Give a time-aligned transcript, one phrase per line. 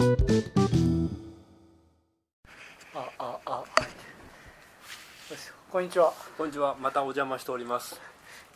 [0.00, 0.02] あ
[3.18, 3.50] ああ。
[3.50, 6.14] はいよしこんにちは。
[6.38, 6.74] こんにちは。
[6.80, 8.00] またお邪魔しております。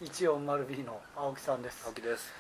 [0.01, 1.85] 140 B の青木さんです。
[1.87, 2.33] 青木です。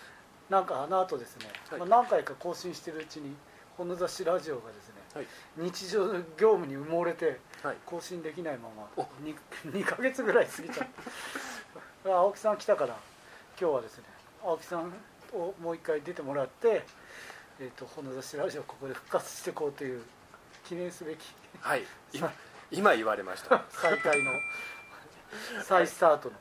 [0.48, 1.80] なんかあの後ですね、はい。
[1.80, 3.37] まあ、何回か更新してるうちに
[3.77, 5.27] この雑誌ラジオがですねはい。
[5.59, 7.77] 日常業務に埋もれてはい。
[7.85, 9.03] 更新できないままお。
[9.23, 9.35] 2,
[9.71, 10.89] 2ヶ月ぐらい過ぎちゃっ
[12.05, 12.09] た。
[12.17, 12.97] 青木さん来たから
[13.61, 14.05] 今日はですね
[14.43, 14.91] 青木さん
[15.35, 16.87] をもう一回出てもらって
[17.61, 20.03] 「えー、とこの雑誌ラジオ」ここで復活していこうという
[20.69, 21.85] 記念すべきはい。
[22.12, 22.33] 今
[22.71, 23.65] 今言われました。
[23.71, 24.33] 再開の
[25.62, 26.35] 再スタートの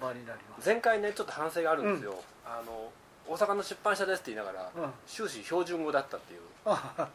[0.00, 0.66] 場になります。
[0.66, 2.90] 前回ねちょっと反省があるんですよ、あの
[3.28, 4.92] 大阪の出版社ですって言いながら、うん。
[5.06, 6.40] 終始標準語だったっていう。
[6.64, 7.08] あ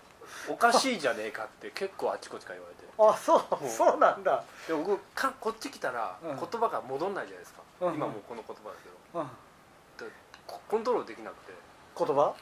[0.48, 2.82] おかしいじゃねえかって結構あっちこっちから言われて。
[2.98, 3.70] あそううん。
[3.70, 4.44] そうなんだ。
[4.68, 6.40] で僕かこっち来たらうん。
[6.40, 7.96] 言葉が戻んないじゃないですか、うん。
[7.96, 9.20] 今もうこの言葉ですけど。
[9.22, 9.30] うん。
[10.68, 11.54] コントロールできなくて。
[11.98, 12.34] 言葉？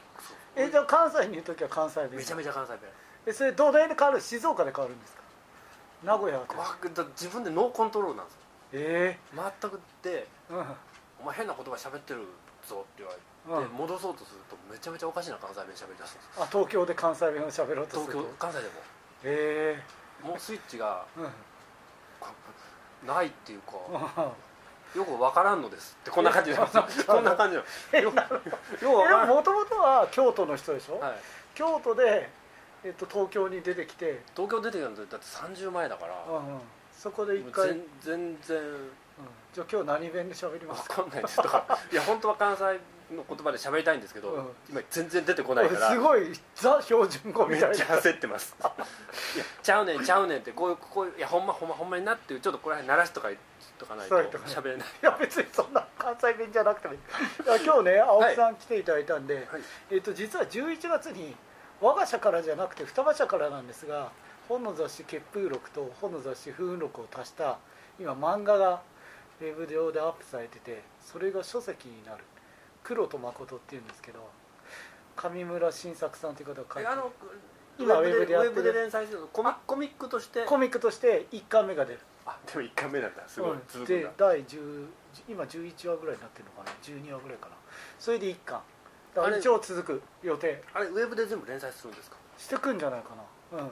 [0.56, 2.10] えじゃあ関西にいる時は関西弁。
[2.16, 2.80] めちゃめちゃ関西弁。
[3.26, 5.22] えそれどの辺で変わる静岡で変わるんですか？
[6.02, 8.40] 名古屋でわだ自分でノーコントロールなんですよ。
[8.72, 10.64] え全くでえうん
[11.20, 12.20] 「お前変な言葉喋ってる
[12.66, 13.76] ぞ」って言われて、うん。
[13.76, 16.44] 戻そうとするとめちゃめちゃおかしな関西弁喋り出すんですよ。
[16.44, 18.18] あ東京で関西弁を喋ろうとす東ると？
[18.24, 18.70] 京関西でも。
[19.24, 19.82] え
[20.22, 21.26] もうスイッチがえうん。
[22.20, 22.28] こ
[23.06, 23.72] ないっていうか。
[24.16, 24.32] あ
[24.94, 26.56] よくわからんのですってこんな感じで
[27.06, 27.62] こんな感じよ
[28.02, 28.14] よう
[28.96, 29.30] わからん。
[29.30, 31.12] えもともとは京都の人でしょ、はい、
[31.54, 32.28] 京都で、
[32.84, 36.14] えっと、東京に出てきて、東京出てきたのだって30前だから。
[36.28, 36.60] うんうん、
[36.96, 38.90] そこで一回、うん、全全然。
[39.52, 41.02] じゃあ今日何弁で喋りますか？
[41.02, 41.64] わかんないですだか。
[41.68, 42.64] ら いや本当は関西
[43.14, 44.56] の言葉で喋りたいんですけど、うん。
[44.70, 45.90] 今全然出てこないから。
[45.90, 47.68] すごいザ標準語みたいな。
[47.68, 48.56] めっちゃ焦ってます。
[49.36, 53.40] いやちゃうねんちゃうねんってこういうこういういやほんまほんまほんまになっていうちょっとこれ鳴らしとか言っ
[53.80, 54.86] とかないと喋れない。
[54.86, 57.00] いや別にそんな関西弁じゃなくてもいい。
[57.64, 59.46] 今日ね青木さん来ていただいたんで、はい。
[59.90, 61.34] えっと実は11月に
[61.80, 64.12] 我が社からじゃなくて双葉社からなんですが
[64.48, 67.58] 本の雑誌「血風録」と本の雑誌「風雲録」を足した
[67.98, 68.82] 今漫画が
[69.40, 72.24] ウェブ上でアップされててそれが書籍になる。
[72.82, 74.26] 黒と誠っていうんですけど
[75.14, 77.12] 上村新作さんという方が書いてえあの
[77.78, 78.52] 今ウェブでやってる。
[78.52, 80.44] ェブで連載するのコミコミックとして？
[80.46, 83.22] コミックとして1巻目が出るあでも1回目なんだ。
[83.26, 83.50] すごい。
[83.52, 83.62] うん。
[83.68, 84.86] 続くんでだ第10
[85.28, 86.76] 今11話ぐらいになってるのかな。
[86.82, 87.54] 12話ぐらいかな。
[87.98, 88.60] それで1巻。
[89.14, 90.62] だから一応続く予定。
[90.72, 92.16] あれウェブで全部連載するんですか？
[92.38, 93.10] してくんじゃないか
[93.52, 93.58] な。
[93.62, 93.70] うん。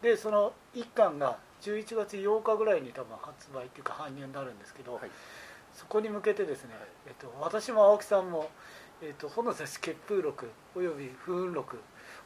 [0.00, 5.10] でその1巻が11月8日ぐらいに多分発売っていうか搬入になるんですけど、はい。
[5.74, 6.84] そこに向けてですね、はい。
[7.08, 8.50] えっと、私も青木さんも
[9.02, 11.78] 「えっと、炎雑誌血風録」および「風雲録」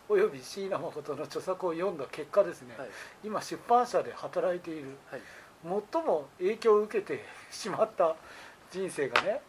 [0.09, 2.91] および椎名誠の著作を読んだ結果ですね、はい。
[3.25, 5.23] 今出版社で働いているはい
[5.63, 8.17] 最も影響を受けてしまった
[8.71, 9.41] 人生がねはい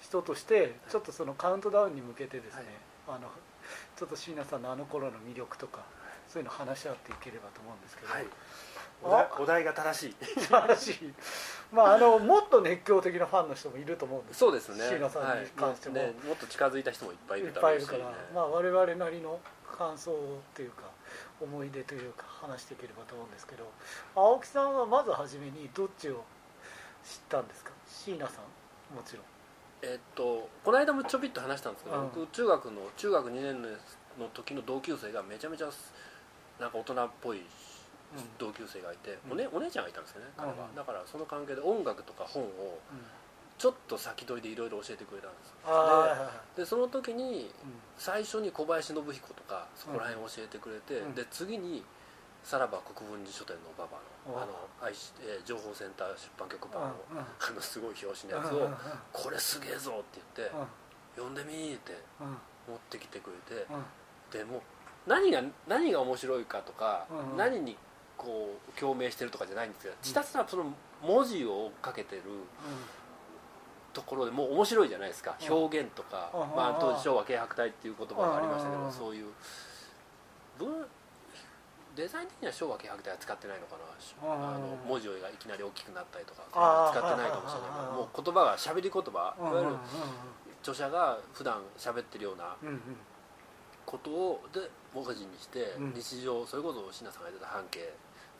[0.00, 2.62] 人としてちょっとそのカウントダウンに向けてですね、
[3.06, 3.20] あの
[3.96, 5.80] ちょっと椎名さんのあの頃の魅力とか
[6.26, 8.08] そういうの話し合っていければと思うんですけど、
[9.42, 10.40] お題が正しい。
[10.40, 11.12] 素晴らしい。
[11.72, 14.38] まああのもっと熱狂的なファンの人もいると思うんです。
[14.38, 14.84] そうですね。
[14.88, 15.96] 椎名さんに関しても。
[15.98, 16.06] はい。
[16.08, 19.40] ねもっと近づいた人もいっぱいいいっるだぱいいうるから、ろしねまあ、我々なりの
[19.76, 20.12] 感想
[20.54, 20.82] というか
[21.40, 23.64] 思い出というか話していければと思うんですけど
[24.14, 26.24] 青木さんはまず初めにどっちを
[27.04, 27.70] 知ったんですか？
[27.86, 28.40] 椎名さ
[28.92, 29.24] んもちろん。
[29.82, 32.10] えっとこの間もちょびっと話したんですけど、うん。
[32.14, 33.68] 僕中学の中学2年の
[34.34, 35.70] 時の同級生がめちゃめちゃ
[36.60, 37.40] なんか大人っぽい
[38.36, 39.32] 同級生がいて、うん。
[39.32, 40.74] おね、お姉ちゃんがいたんですよね彼は、うん。
[40.74, 42.48] だからその関係で音楽とか本をう
[42.94, 43.00] ん
[43.60, 45.52] ちょっと先取りでいろいろ教えてくれたんです
[46.56, 47.76] ででその時にうん。
[47.98, 51.14] 最初に小林信彦とかそこら辺を教えてくれて、うん。
[51.14, 51.84] で次に
[52.42, 53.98] さらば国分寺書店のババ
[54.32, 57.22] のおあの愛し、えー情報センター出版局版の,、うんうん。
[57.22, 58.76] あのすごい表紙のやつをうんうんうん
[59.12, 60.54] 「これすげえぞ」って言って
[61.20, 61.34] 「読ん。
[61.34, 62.38] でみ」ってうん。
[62.72, 63.84] 持ってきてくれてうん。
[64.32, 64.60] でもう
[65.06, 67.36] 何が何が面白いかとか、うんうん。
[67.36, 67.76] 何に
[68.16, 70.72] こう共鳴してるとかじゃないんですけどひたすらその
[71.02, 72.22] 文字を追っかけてる
[73.92, 75.52] ところでもう面白いじゃないですか、うん。
[75.52, 76.40] 表現とか、うん。
[76.56, 78.92] まあ、当時昭和軽薄体っていう言葉がありましたけど、うん。
[78.92, 79.26] そういう
[80.58, 80.86] 文
[81.96, 84.54] デザイン的には昭和軽薄体は使ってないのかな、うん。
[84.54, 86.42] あの文字がいきなり大きくなったりとか
[86.92, 87.70] 使ってないかもしれない。
[87.70, 89.78] けどもう言葉が喋り言葉、うんいわゆるうん
[90.60, 92.54] 著者が普段喋ってるような
[93.86, 94.60] ことをで
[94.94, 95.94] 文字にしてうん。
[95.94, 97.92] 日常それこそ椎名さんが言ってた半径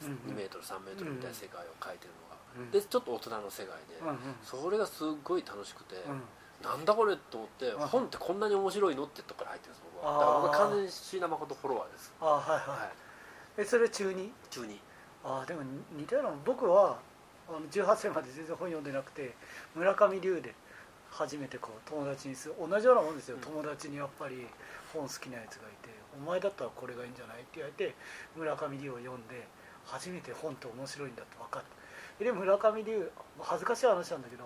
[0.02, 2.29] うん2メートル3メートルみたいな世界を描いてるの
[2.72, 4.00] でちょっと大人の世界で、
[4.42, 6.22] それがすっごい楽しくて、うん。
[6.62, 7.76] なんだこれと思って、ん。
[7.78, 10.12] 本ってこんなに面白いのってとこから入ってるんです僕は。
[10.12, 12.12] だから僕は完全に椎名誠フォロワーです。
[12.20, 12.90] あはいはい、はい。
[13.58, 14.80] えそれ中に中に
[15.24, 15.62] あでも
[15.92, 16.98] 似たような僕は
[17.48, 19.34] あの18歳まで全然本読んでなくて
[19.74, 20.54] 村上龍で
[21.10, 23.42] 初めてこう友達にする同じようなもんですよ、うん。
[23.42, 24.46] 友達にやっぱり
[24.92, 27.94] 本好きなやつがいてお前だったらこれがいいんじゃない?」って言われて
[28.36, 29.46] 村上龍を読んで
[29.84, 31.79] 初めて本って面白いんだって分かった
[32.24, 34.44] で村上龍恥ずかしい話なんだけど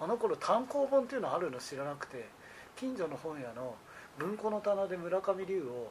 [0.00, 2.28] あの頃単行本っていうのあるの知らなくて
[2.76, 3.74] 近所の本屋の
[4.18, 5.90] 文庫の棚で村上龍を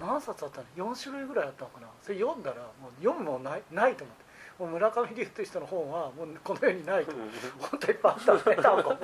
[0.00, 1.88] 何冊あったの？4種類ぐらいあったのかな？
[2.00, 4.30] それ読んだらもう読むもんないないと思って。
[4.60, 7.12] もう村上龍という人の本はもうこの世にないと。
[7.58, 8.98] 本当いっぱいあったのね単行本。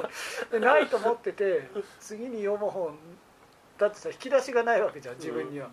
[0.52, 1.68] でないと思ってて
[1.98, 2.96] 次に読む本
[3.78, 5.68] だってさ引き出しがないわけじゃん自分には、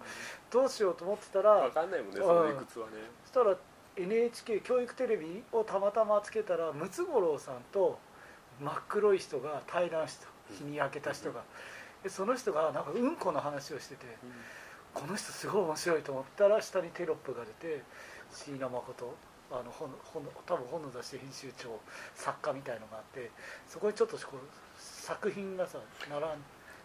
[0.51, 2.93] どうしようと思ってたら分かんないもんねうんその理屈はね。
[3.25, 3.55] そしたら
[3.95, 7.99] NHK 教育テレビをたまたまつけたらムツゴロウさんと
[8.59, 10.27] 真っ黒い人が対談した。
[10.57, 11.43] 日に焼けた人が。
[12.03, 14.05] でその人がなんかうんこの話をしてて
[14.93, 17.81] この人すごい面白いと思ったら下にテロップが出て
[18.29, 19.15] 椎名誠
[19.49, 21.79] あの本本多分本の雑誌編集長
[22.13, 23.31] 作家みたいのがあって
[23.69, 24.39] そこにちょっとこう
[24.77, 25.77] 作品がさ
[26.09, 26.29] 並ん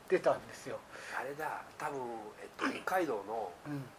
[0.08, 0.78] でたんですよ、
[1.20, 2.00] あれだ多分、
[2.40, 3.97] えっと、北海道のうん、えっと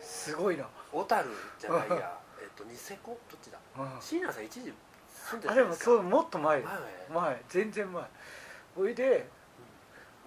[0.00, 1.28] すごいな、小樽
[1.58, 2.18] じゃないや。
[2.40, 3.18] えっとニセコ？
[3.30, 3.58] どっちだ？
[3.78, 4.72] うん、椎名さん一時
[5.12, 5.90] 住んであたんですか。
[5.90, 6.72] でもそうもっと前前。
[7.12, 8.04] 前全然前。
[8.76, 9.28] ほいで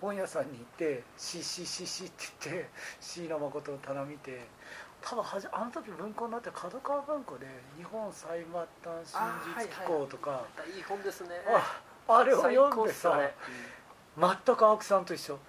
[0.01, 2.13] 本屋さんに行って「シシシシ」って
[2.50, 2.69] 言って
[3.00, 4.45] 椎名誠の棚見て
[5.01, 7.45] 多分はじあの時文庫になって角川文庫で
[7.77, 8.68] 「日本最末端
[9.06, 10.44] 真実機構」とか
[10.75, 11.29] いい本ですね。
[11.47, 13.35] ああれを最読んでさ高っすあれ。
[14.45, 15.39] 全く青木さんと一緒。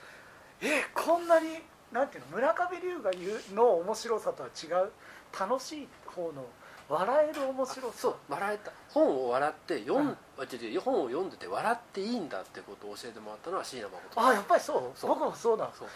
[0.60, 1.60] えこんなに
[1.93, 4.91] なんていうの村上龍が言うの面白さとは違う
[5.39, 6.47] 楽しい方の
[6.89, 7.94] 笑える面白さ。
[7.97, 8.73] そう笑えた。
[8.89, 10.17] 本を笑って読ん、うん。
[10.39, 14.29] あ違う違う本を読んでて笑っていいんだってことを教えてもらったのは椎名誠。
[14.29, 14.99] あやっぱりそう。
[14.99, 15.11] そう。
[15.11, 15.71] 僕もそうだ。
[15.79, 15.89] そう。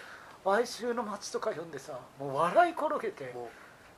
[0.53, 3.49] 哀愁の街とか読んでさもう笑い転げてもう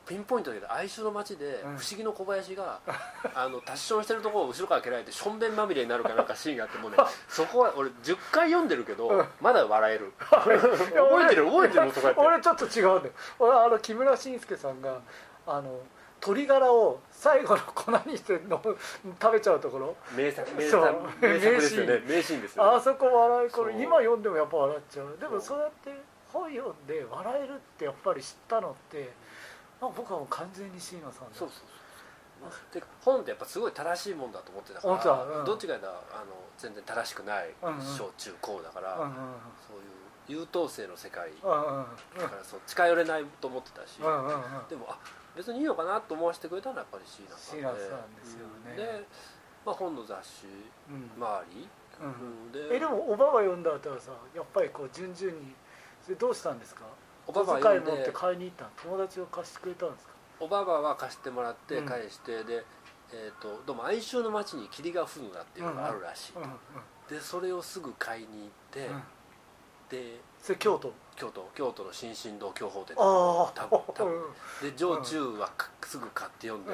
[0.09, 1.77] ピンポイントだけど哀愁の街でうん。
[1.77, 2.79] 不思議の小林が、
[3.35, 6.97] あのタッションしてるところを後ろから蹴られてしょんべんまみれになるかなんかシーンがあってもうね
[7.29, 9.27] そこは俺10回読んでるけど、うん。
[9.39, 10.11] まだ笑える。
[10.19, 11.45] 覚覚えてる？
[11.45, 11.91] 覚えてる？
[11.91, 13.13] とか俺ちょっと違うんだよ。
[13.37, 14.97] 俺あの木村慎介さんが
[15.45, 15.79] あの
[16.21, 18.59] 鶏ガラを最後の粉にしての
[19.21, 19.95] 食べちゃうところ。
[20.15, 20.83] 名作名作
[21.21, 22.03] 名作ですよね。
[22.07, 22.41] 名シーン。
[22.41, 22.75] ですよね。
[22.77, 25.17] あそこ笑いこれ今読んでもやっぱ笑っちゃう。
[25.19, 25.93] でもそうやって
[26.31, 29.09] 本読んで笑えるってやっぱり知ったのって
[29.81, 31.63] なんか僕はもう完全に椎名さんだそうそうそ
[32.47, 32.71] う。
[32.71, 35.39] てか本ってやっぱすごい正しいもんだと思ってたから本当だ。
[35.39, 35.45] うん。
[35.45, 36.25] どっちかがあの
[36.57, 39.09] 全然正しくない小中高だから、うんうん
[39.67, 39.83] そういう
[40.27, 41.85] 優等生の世界うんうん
[42.19, 44.67] だからそう近寄れないと思ってたし、うんうんうん。
[44.69, 44.99] でもあ
[45.35, 47.75] 別にいいのかなと思わせてくれたのはやっぱり椎名さん
[48.13, 48.69] でですよね。
[48.69, 49.07] うんで、
[49.65, 50.45] まあ、本の雑誌
[50.89, 51.09] うん。
[51.17, 51.67] 周り、
[52.01, 52.07] うん。
[52.07, 55.55] うんでえでもおばが読んだ後はさやっぱりこう順々に
[56.03, 56.83] それどうしたんですか？
[57.29, 58.71] おばば小遣い持って買いに行ったの？
[58.81, 60.13] 友達が貸してくれたんですか？
[60.39, 61.85] おばばは貸してもらってうん。
[61.85, 62.65] 返して、で、
[63.13, 66.49] えー、とどうも哀愁の町に霧が降るなっていうのがあるらしい、うんうん
[67.07, 69.01] でそれをすぐ買いに行って、うん。
[69.89, 70.91] でそれ京都？
[71.15, 72.95] 京都京都の新進堂教法店。
[72.97, 76.71] ああ多分多分うんで上中はかすぐ買って読んで、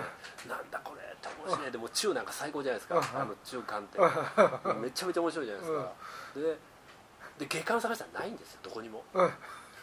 [0.47, 3.99] なんだこれって面白いでも中なんか最高じゃないですか、うんあの中間って、
[4.79, 5.91] めちゃめちゃ面白いじゃないですか、
[7.39, 8.59] でで下巻探したらないんですよ。
[8.63, 9.03] どこにも。
[9.13, 9.29] うん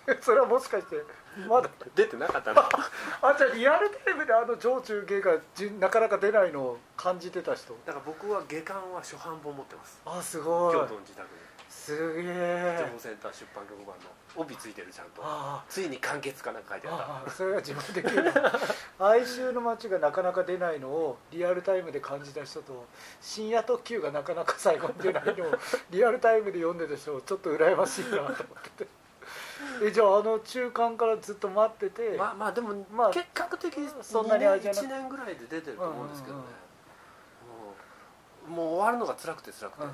[0.21, 1.03] それはもしかして
[1.49, 1.71] まだ？
[1.95, 2.63] 出てなかったの？
[3.23, 7.75] あじゃあリアルタイムであの上中下がじなかなか出ないのを感じてた人？
[7.87, 10.01] だから僕は下巻は初版本持ってます。
[10.05, 10.75] あすごい。
[10.75, 11.29] 京都の自宅に
[11.69, 13.95] すげ情え報センター出版局版の
[14.37, 15.23] 帯ついてるちゃんと。
[15.25, 18.33] あついに完結かなんか書いてあったそれは自分できる
[18.99, 22.87] 哀 愁の街がなかなか出ないのをリアルタイムで感じた人と
[23.21, 25.59] 深夜特急がなかなか最後に出ないのを
[25.91, 28.35] リアルタイムで読んでた人ちょっと羨ましいなと思っ
[28.77, 28.87] てて
[29.85, 36.43] えじゃああの中間からずっと待ってて、まあまあでも、まあ結果的にそんなにあれじゃなく1年ぐらいで出てると思うんですけどね。
[38.49, 39.85] うん、もうもう終わるのが辛くて辛くて、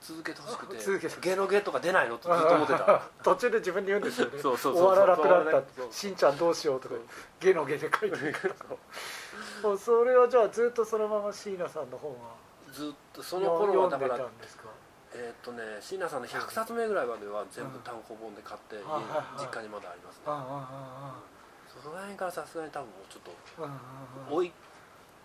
[0.00, 0.76] 続けてほしくて。
[0.82, 3.02] 続けてゲのゲとか出ないのってずっと思ってた。
[3.22, 4.38] 途中で自分で言うんですよね。
[4.42, 5.82] そうそうそう終わらなくなった。
[5.82, 6.94] いしんちゃんどうしようとか
[7.40, 8.34] ゲのゲで書いてる
[9.62, 9.78] そう。
[9.78, 12.34] それはじゃあずっとそのまま椎名さんの本は
[12.72, 14.64] ずっとその頃はだから読んでたんですか？
[15.14, 18.76] えーっとね椎名さんの100冊目ぐらいまでは全部単行本で買って、
[19.36, 21.20] 実家にまだありますね、あ
[21.68, 23.22] その辺からさすがに多分もうちょっ
[24.28, 24.52] と追い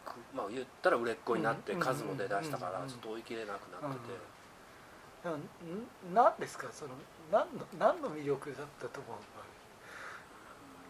[0.05, 5.31] くまあ言ったら売れっ子になってうん数も出だしたからうんちょっと追い切れなくなってて、
[6.13, 6.67] 何ですか？
[6.71, 6.91] その
[7.31, 9.17] 何の何の魅力だったと思う？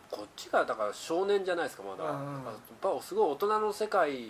[0.10, 2.16] こっちがだから少年じゃないですかまだ、やっ
[2.82, 4.30] ぱすごい大人の世界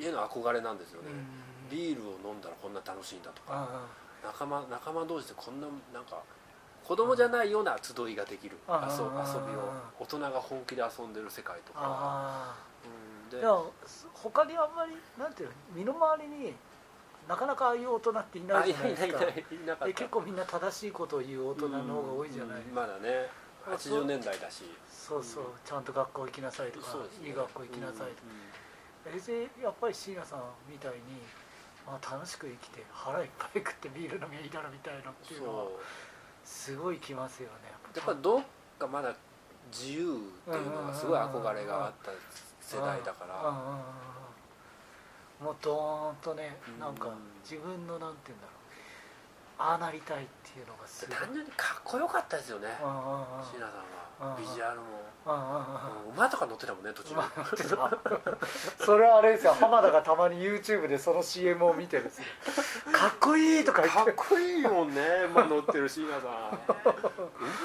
[0.00, 1.70] への憧れなんですよね、うん。
[1.70, 3.86] ビールを飲んだらこんな楽しいんだとかあ
[4.24, 6.22] 仲間仲間同士でこんななんか
[6.84, 9.02] 子供じゃないような集いができる遊遊
[9.42, 12.56] びを大人が本気で遊んでる世界とあか、あ
[13.32, 13.44] うん、で
[14.14, 16.54] 他にあんまりなんていうの身の回りに
[17.28, 19.76] なかなかああいう大人っていなあいいじゃないですか。
[19.76, 22.74] か結構みんな正しいことを言う大人の方が多いじゃない、うん。
[22.74, 23.26] まだね
[23.66, 24.04] あそう。
[24.04, 24.62] 80年代だし。
[24.88, 25.44] そうそう。
[25.64, 26.86] ちゃんと学校行きなさいとか、
[27.22, 28.10] いい学校行きなさいとか、
[29.06, 30.98] えでやっぱり椎名さんみたいに、
[31.86, 35.66] まあ、楽しく生きて腹いっぱい食ってビール飲みゃいいだろみたいなっていうのは
[36.44, 38.42] すごいきますよねやっぱどっ
[38.78, 39.14] かまだ
[39.72, 40.02] 自由
[40.48, 42.12] っていうのがすごい憧れがあった
[42.60, 43.96] 世代だから。
[45.36, 46.80] もうドーンとねうん。
[46.80, 47.10] なんか
[47.44, 48.56] 自分のなんて言うんだろう。
[49.58, 51.16] ああなりたいっていうのがすごい。
[51.16, 52.68] 単純にかっこよかったですよね
[53.52, 53.84] 椎名さ
[54.24, 54.36] んは。
[54.38, 57.14] ビジュアルもうん馬とか乗ってたもんね途中。
[57.16, 57.44] まあ
[58.78, 59.54] それはあれですよ。
[59.54, 62.24] 浜田がたまに YouTube でその CM を見てるんですよ。
[62.92, 64.12] かっこいいとか言かって。
[64.12, 65.02] っこいいもんね。
[65.28, 66.60] 馬乗ってる椎名さん。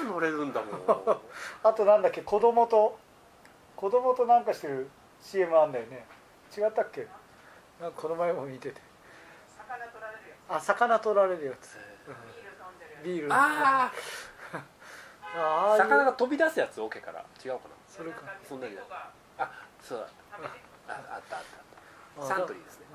[0.06, 1.20] 馬乗れるんだもん。
[1.62, 2.98] あとなんだっけ子供と
[3.76, 4.90] 子供となんかしてる
[5.20, 6.04] CM あんだよね。
[6.56, 7.06] 違ったっけ？
[7.80, 8.80] なんかこの前も見てて。
[9.56, 13.92] 魚取られるよあ魚取られるやつ、ビール飛んでるよビールああ
[15.34, 17.74] 魚が飛び出すやつオケから違うかな？
[17.88, 18.20] それか。
[18.46, 18.60] そん
[19.38, 20.06] あそうだ。
[20.88, 21.56] ああったあった。
[22.20, 22.86] ああったサントリーですね。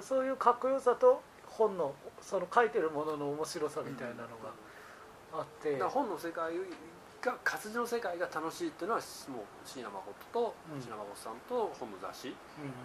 [0.00, 4.52] そういうかっこよさと本のその書いてるものの面白さみたいなのが
[5.32, 6.52] あって、だから本の世界
[7.22, 10.80] が活字の世界が楽しいっていうのはもう椎名誠とうん。
[10.80, 12.34] 椎名誠さんと本の雑誌うん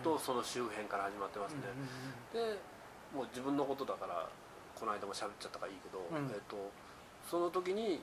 [0.02, 1.60] とその周辺から始まってますね、
[2.34, 2.58] で
[3.14, 4.28] もう自分のことだから
[4.80, 6.32] この間も喋っちゃったからいいけど、うん。
[6.32, 6.72] えっと
[7.30, 8.02] その時に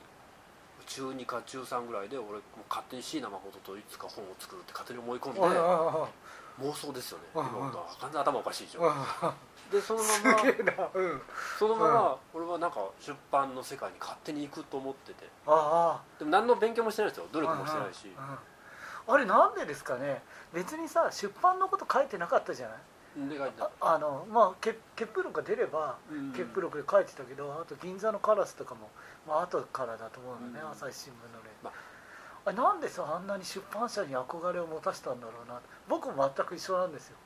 [0.87, 7.23] 中2か中3ぐらいで俺もう勝手に椎名誠といつか本を作るって勝手に思い込んで妄想ですよね。
[7.35, 10.37] うん今完全に頭おかしいでしょうんでそのすまま
[11.57, 15.29] そのまま俺はなんか出版の世界に勝手に行くと思ってて。
[15.47, 17.27] ああでも何の勉強もしてないですよ。
[17.31, 18.07] 努力もしてないし
[19.07, 20.21] あれなんでですかね。
[20.53, 22.77] 別にさ出版のこと書いてなかったじゃない？
[23.81, 26.31] ああのまあけ潔風録が出ればうん。
[26.31, 28.89] 潔風録で書いてたけどあと銀座のカラスとかも、
[29.27, 30.71] まあ後からだと思うのね、うん。
[30.71, 31.71] 朝日新聞の例、ま
[32.45, 32.51] あ。
[32.51, 35.59] れなんでさあんなに出版社に憧れを持たせたんだろうな？
[35.89, 37.17] 僕も全く一緒なんですよ。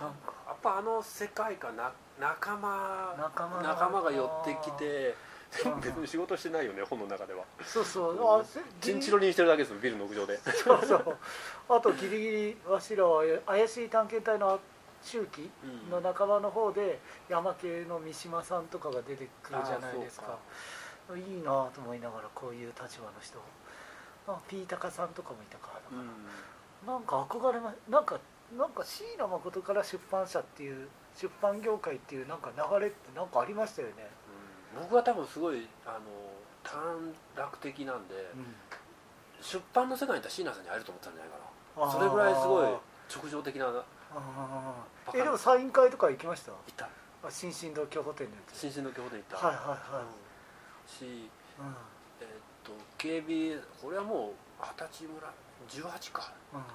[0.00, 0.06] うん。
[0.06, 0.32] なんか。
[0.46, 5.14] やっぱあの世界観な仲間仲間仲間が寄ってきてうん
[5.82, 7.44] 別に仕事してないよね本の中では。
[7.62, 8.40] そうそう。
[8.40, 10.38] あせチンチロリンしてるだけですよビルの屋上で。
[10.52, 11.18] そうそう。
[11.68, 14.58] あとギリギリわしらは怪しい探検隊の
[15.02, 15.90] 周期うん。
[15.90, 20.38] の仲間の方で山系の三島さんとかが出てくるじゃないですか。
[21.14, 23.38] いいなと思いながらこういう立場の人
[24.26, 25.72] あピータカさんとかもいたか
[26.86, 28.20] ら、なんか憧れまなんか
[28.56, 34.21] なんか椎名誠から出版社っていう出版業界っていうなんか流れってなんかありましたよね、うん
[34.80, 36.00] 僕は多分すごいあの
[36.62, 36.80] 短
[37.36, 38.14] 絡的なんで
[39.40, 41.92] 出版の世界にいたら椎名さんに会えると思ってたんじゃないかな。
[41.92, 42.66] それぐらいすごい
[43.12, 43.66] 直情的な
[45.14, 46.52] えでもサイン会とか行きました？
[46.52, 46.86] いた。
[47.24, 48.58] あ新進堂京ホテルのやつ。
[48.58, 49.46] 新進の京都に行った。
[49.46, 50.02] はいはいはい。
[50.02, 50.08] うん。
[50.88, 51.74] しうん。
[52.20, 52.30] えーっ
[52.62, 55.32] と KBS これはもう二十歳村
[55.90, 56.32] 18か。
[56.52, 56.66] うんうん。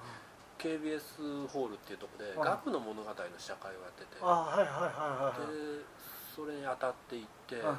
[0.58, 2.42] KBS ホールっていうところでうん。
[2.42, 4.18] 学の物語の試写会をやってて。
[4.22, 5.54] あはいはいはいはいはい。
[5.54, 5.84] で
[6.38, 7.72] それに当たっていってでも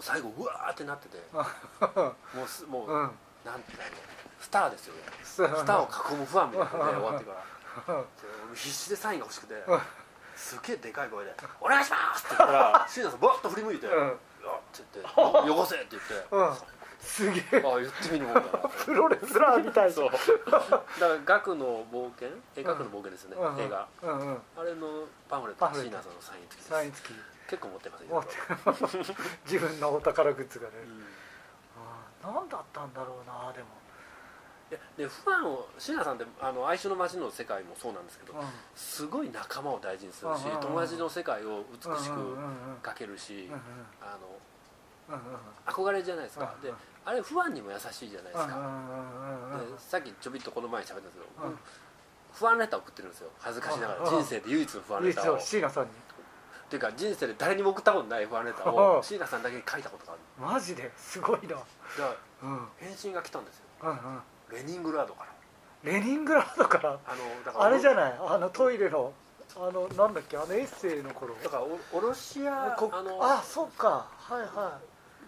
[0.00, 1.44] う最後うわーってなってても
[2.44, 3.10] うすもう、うん。
[3.46, 3.84] なんていうの
[4.40, 5.02] スターですよね。
[5.22, 7.32] ススターを囲むファンみたいなので 終わってか
[7.92, 8.04] ら。
[8.54, 9.80] 必死でサインが欲しくてうん。
[10.34, 14.06] すっげえでかい声で「お願いします!」って言ったら椎名さんバッと振り向いて「ううん。
[14.08, 14.16] わっ!」
[14.76, 16.56] って言って「よこせ!」って言ってうん
[17.08, 17.62] すげえ。
[17.64, 18.40] ああ言ってみるもんだ。
[18.40, 19.92] な プロレスラーみたい。
[19.92, 20.10] そう。
[20.12, 23.60] だから「学の冒険」え学の冒険ですね、うんうん。
[23.60, 23.88] 映画。
[24.02, 24.42] うんうん。
[24.56, 27.14] あれのパンフレット椎名さんのサイン付きですサイン付き。
[27.48, 29.12] 結構持ってますよ持って
[29.50, 30.74] 自分のお宝グッズがね。
[30.76, 32.34] うん。
[32.34, 33.68] 何だったんだろうなでも。
[34.70, 38.46] いやで普段を椎名さんってあの哀愁の街の世界もそうなんですけどうん。
[38.76, 42.36] すごい仲間を大事にするしうんうんうん友達の世界を美しく
[42.82, 43.60] 描けるしうんうん。
[44.02, 44.38] あの
[45.66, 46.54] 憧れじゃないですか。
[46.54, 46.72] うんで
[47.04, 48.54] あれ不安にも優しいじゃないですか。
[49.74, 51.58] でさっきちょびっとこの前に喋ったんですけどうん。
[52.34, 53.30] 不安レター送ってるんですよ。
[53.38, 54.00] 恥ずかしながら。
[54.00, 55.90] うん人生で唯一の不安レターを椎名さんに。
[55.90, 55.92] っ
[56.68, 59.02] ていうか人生で誰にも送ったことない不安レターをうん。
[59.02, 60.90] 椎名さんだけに書いたことがあるマジで？
[60.96, 61.48] すごいな。
[61.48, 61.62] だか
[62.42, 62.68] らうん。
[62.76, 63.64] 返信が来たんですよ。
[64.52, 65.90] レニングラードから。
[65.90, 66.90] レニングラードから？
[66.90, 66.98] あの
[67.46, 68.14] だからあれじゃない？
[68.20, 69.12] あのトイレの
[69.56, 70.36] あのなんだっけ？
[70.36, 71.34] あのエッセイの頃。
[71.42, 74.06] だからおおロシアこあのあそうか。
[74.18, 74.78] はいは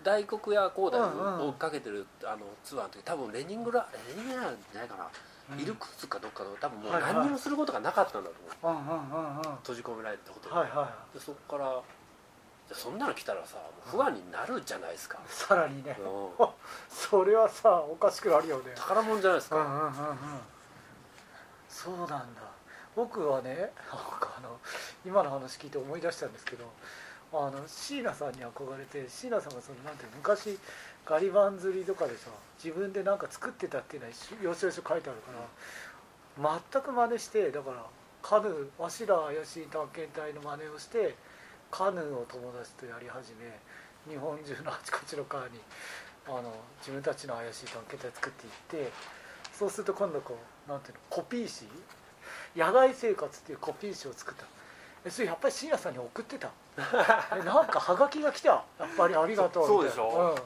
[0.02, 1.40] 大黒屋広大うんうん。
[1.40, 8.76] を追っかけてるあのツアーの時多分レニングラレニングラじゃないかな、いイルクーかどっかの多分もう何にもすることがなかったんだと思う。
[8.76, 9.42] うんうんうんうん。
[9.62, 11.83] 閉じ込められてたことで,、はいはでそこから
[12.69, 15.97] じゃあそんなの来たらさ不安になるじゃないですか、いさらにね。
[16.00, 16.49] うん。
[16.88, 18.73] それはさおかしくなるよね。
[18.76, 20.16] 宝物じゃないですか、うんうんうんうん。
[21.69, 22.50] そうなんだ。
[22.97, 24.59] 僕はねあの
[25.07, 26.64] 今の話聞いて思い出したんですけど
[27.32, 30.58] あの椎名さんに憧れて椎名さんがそのなんていう昔
[31.06, 32.28] ガリバン釣りとかでさ
[32.62, 35.32] 自分でなんか作ってたっていうのは要所要所書いてあるか
[36.42, 37.87] ら全く真似してだから
[38.22, 41.14] カヌーわしら怪しい探検隊の真似をして
[41.70, 43.58] カヌーを友達とやり始め
[44.12, 45.60] 日本中のあちこちの川に
[46.26, 48.92] あの自分たちの怪しい探検隊作っていって
[49.52, 51.64] そうすると今度こうなんていうのコピー誌？
[52.56, 54.44] 野外生活っていうコピー誌を作った
[55.09, 56.50] それやっぱり深夜さんに送ってた？
[57.37, 58.49] えなんかハガキが来た？
[58.49, 60.37] やっぱりありがとうそうでしょ？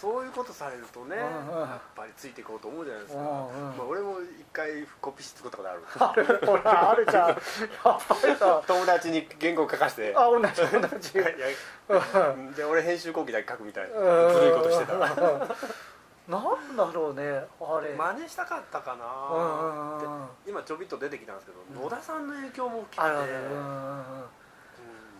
[0.00, 1.68] そういうことされるとね、うんうん。
[1.68, 3.76] やっぱりついていこうと思うじゃないですか、うんうん。
[3.78, 5.80] まあ、俺も一回コピー作ったことある。
[6.52, 7.38] うん、あらあれじゃんやっ
[7.80, 7.96] ぱ
[8.26, 10.14] りさ友達に原稿書かせて。
[10.14, 11.12] あ同じ同じ。
[12.54, 13.96] で俺編集後期だけ書くみたいな。
[13.98, 14.34] うん。
[14.34, 14.94] 古いことしてた。
[14.94, 15.08] ら
[16.28, 17.22] なんだろうね
[17.60, 17.94] あれ。
[17.94, 21.82] 真似したかったかうんなてうん今ちょびっと出てきたんですけど、うん。
[21.84, 23.08] 野田さんの影響も大きくて。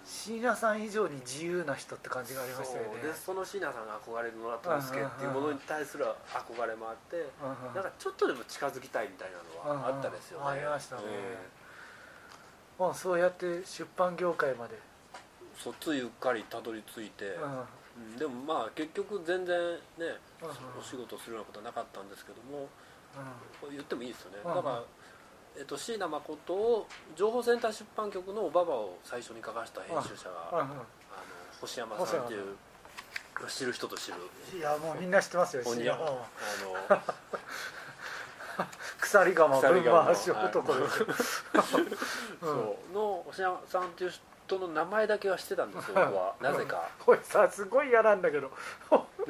[0.06, 2.90] 椎名さん以上に自由な人って感じがありましたよね。
[3.00, 3.10] そう。
[3.10, 7.26] でその椎名さんが憧れる野田智介っていうものに対する憧れもあって
[7.74, 9.30] なんかちょっとでも近づきたいみたい
[9.64, 11.02] なのはあったですよね、ありましたね。
[11.04, 11.06] う
[12.82, 14.78] んまあそうやって出版業界まで。
[15.56, 17.36] そつゆっかりたどり着いて、
[18.18, 19.56] でもまあ結局全然
[19.98, 20.48] ね、うん
[20.78, 22.68] お仕事するようなことはなかったんですけども
[23.70, 24.82] 言ってもいいですよね、うんだから、
[25.56, 26.86] えっと、椎名誠を
[27.16, 30.84] 情報センター出版局の「おばば」を最初に書かした編集者が、あの
[31.60, 32.56] 星山さんっていう
[33.48, 34.16] 知る人と知る。
[34.58, 35.90] いやもうみんな知ってますよ鬼椎
[39.00, 41.06] 鎖釜鎖釜分回し男ですよ
[42.40, 42.92] そう。
[42.92, 44.22] の星山さんっていう人
[44.58, 46.34] の名前だけは知ってたんですよ 僕は。
[46.40, 46.88] なぜか。
[47.04, 48.50] これさすごい嫌なんだけど。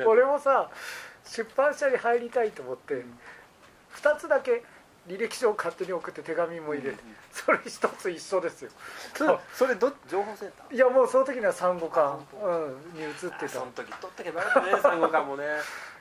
[0.05, 0.69] 俺もさ
[1.25, 3.05] 出版社に入りたいと思って
[3.97, 4.63] 2つだけ
[5.07, 6.99] 履歴書を勝手に送って手紙も入れて
[7.31, 8.71] それ一つ一緒ですよ。
[9.55, 10.75] それど情報センター？
[10.75, 13.45] いやもうその時には産後あ館本うんに移ってた。
[13.45, 15.45] あその時取っとけばよかったね産後館もね。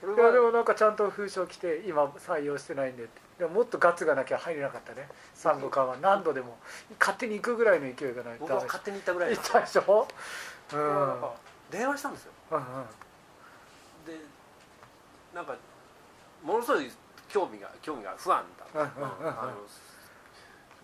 [0.03, 5.07] 俺 いやではもなんかちゃんと封書来て今採用してないんでってでももっとガッツがなきゃ入れなかったね。
[5.33, 6.57] 産後館は何度でも。
[6.99, 8.37] 勝手に行くぐらいの勢いがない。
[8.37, 10.07] と僕は勝手に行ったぐらい行ったでしょ？
[10.73, 11.21] うん。
[11.71, 12.31] 電話したんですよ。
[12.51, 12.63] うんうん。
[14.05, 14.23] で
[15.33, 15.55] なんか
[16.43, 16.91] ものすごい
[17.29, 19.35] 興味が興味が不安だうんうんうん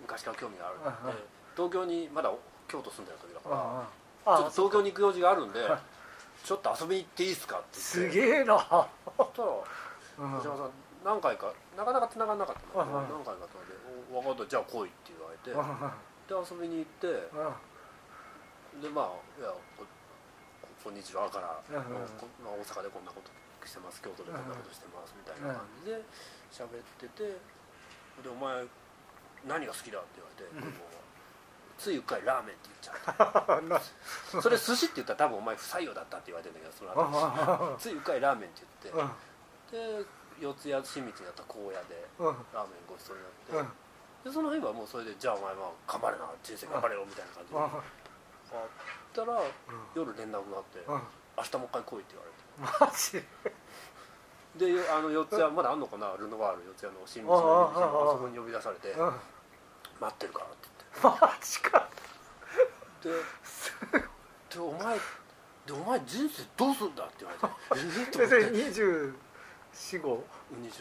[0.01, 1.17] 昔から興味があるうんうん。
[1.55, 2.31] 東京にまだ
[2.67, 3.49] 京都住んでる時だか
[4.25, 5.79] ら、ちょっとあ東京に行く用事があるんではい
[6.43, 7.77] ちょっと遊びに行っていいですかって。
[7.77, 8.57] すげえな。
[8.57, 9.49] そしたら
[10.19, 10.31] うん。
[10.37, 10.71] 藤山さん
[11.03, 13.75] 何回かなかなか繋がらなかったんだけどうんうん何回かとで
[14.11, 14.49] 「お分かった。
[14.49, 15.51] じゃあ来い」って言われて。
[15.51, 17.07] うんで遊びに行って
[18.79, 19.83] でまあ「いやこ
[20.83, 21.83] こんにちは」から、うんうん
[22.21, 23.31] こまあ、大阪でこんなこと
[23.67, 23.99] してます。
[24.01, 25.97] 京都でこんなことしてますみたいな感じで
[26.51, 27.23] 喋ってて
[28.21, 28.63] 「でお前
[29.47, 30.77] 何が好きだ?」って言われて、
[31.79, 33.61] ついうっかりラーメンって言っちゃった。
[33.65, 33.81] な
[34.41, 37.77] それ寿司って言ったら多分お前不採用だったって言われてるんだけどその後。
[37.79, 37.93] つい。
[37.95, 40.05] うっかりラーメンって言って、で
[40.39, 43.23] 四谷清水になった荒野でラーメンごちそうに
[43.55, 47.59] なって、でその辺はもうそれでじゃあお前は頑張れな人生頑張れよみたいな感じで。
[47.59, 47.67] あ
[48.65, 48.65] っ
[49.13, 49.41] たら、
[49.93, 52.49] 夜連絡があって、明日もう一回来いって言われて。
[52.81, 53.21] マジ？
[54.57, 56.17] であの四谷まだあんのかな？
[56.17, 57.73] ルノワール四谷の新道のあ
[58.13, 58.95] そこに呼び出されて
[60.01, 60.67] 「待ってるから」って
[61.03, 61.21] 言って。
[61.21, 61.87] マジか。
[63.03, 63.11] で
[64.49, 67.47] でお前でお前人生どうすんだって言われて。
[68.19, 69.13] えっそれ20
[69.73, 70.23] 死後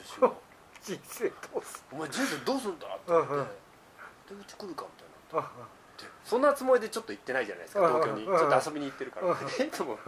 [0.05, 0.35] 死後
[0.83, 3.35] 人生どうすお前人生どうすんだって言って、
[4.35, 4.87] でうち来るか
[5.33, 5.51] みたいな、っ
[5.97, 8.25] て、そんなつもりでちょっと行ってないじゃないですか、東京に。
[8.25, 10.03] ちょっと遊びに行ってるから、えっと思って。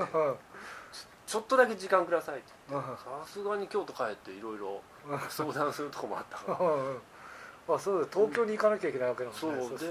[1.27, 2.89] ちょっとだけ時間くださいって言って。
[2.89, 4.81] さすがに京都帰っていろいろ
[5.29, 7.75] 相談するとこもあったから。
[7.75, 9.87] あそうだ東京に行かなきゃいけないわけなんね、うん、そうで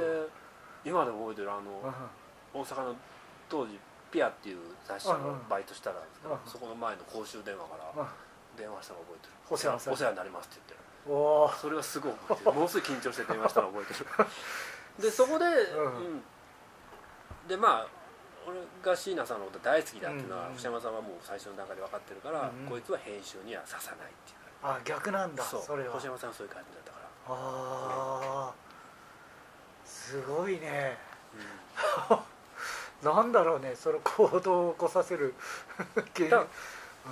[0.84, 1.93] 今でも覚えてるあの
[2.54, 2.95] 大阪の
[3.47, 3.80] 当時
[4.12, 8.08] 「ピアっていう雑誌のバイトしたらですけどそこの前の公衆電話から
[8.57, 9.33] 電話したの覚えてる。
[9.49, 9.75] お世話。
[9.75, 12.55] になりますお世話になりますって言っておおそれはすごい覚えてる。
[12.55, 14.05] ものすごい緊張して電話したの覚えてる。
[14.99, 15.95] でそこで、うん。
[15.95, 16.23] うん。
[17.47, 17.88] でまあ
[18.47, 24.39] 俺が椎名さんのこと大好きだっていうのはうん星山さんはもう最初の段階で分かってるから、うんこいつは編集には刺さないっていう。
[24.62, 25.62] あ逆なんだそう。
[25.62, 25.93] それは。
[25.93, 28.53] 星山さんはそういう感じだったから、ああ
[29.85, 30.97] すごいね。
[32.09, 32.19] うん。
[33.01, 35.33] なんだろうねその行動を起こさせる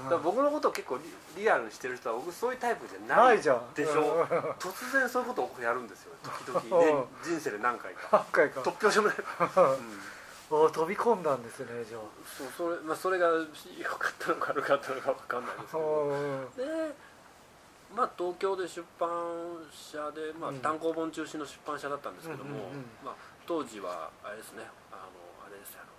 [0.10, 0.98] から僕のことを結構
[1.36, 3.74] リリアルにしてる人は僕そういうタイプじゃないないじゃん。
[3.74, 4.26] でしょ？
[4.60, 6.14] 突然そういうことをやるんですよ
[6.46, 8.08] 時々、ね、人生で何回か。
[8.12, 8.62] 何回か。
[8.62, 9.16] 突拍子もない、
[10.50, 10.64] うん。
[10.66, 13.44] お飛び込んだんですねじゃそうそれまあ、それが良
[13.90, 15.86] かったのか悪かったのか分かんないですけあど。
[16.04, 16.64] うんで
[17.96, 19.10] まあ、東京で出版
[19.72, 22.70] 社で、まあうん、単行本中心の出版社だったんですけども、
[23.04, 25.02] まあ、当時はあれですねあの
[25.46, 25.92] あれですよあの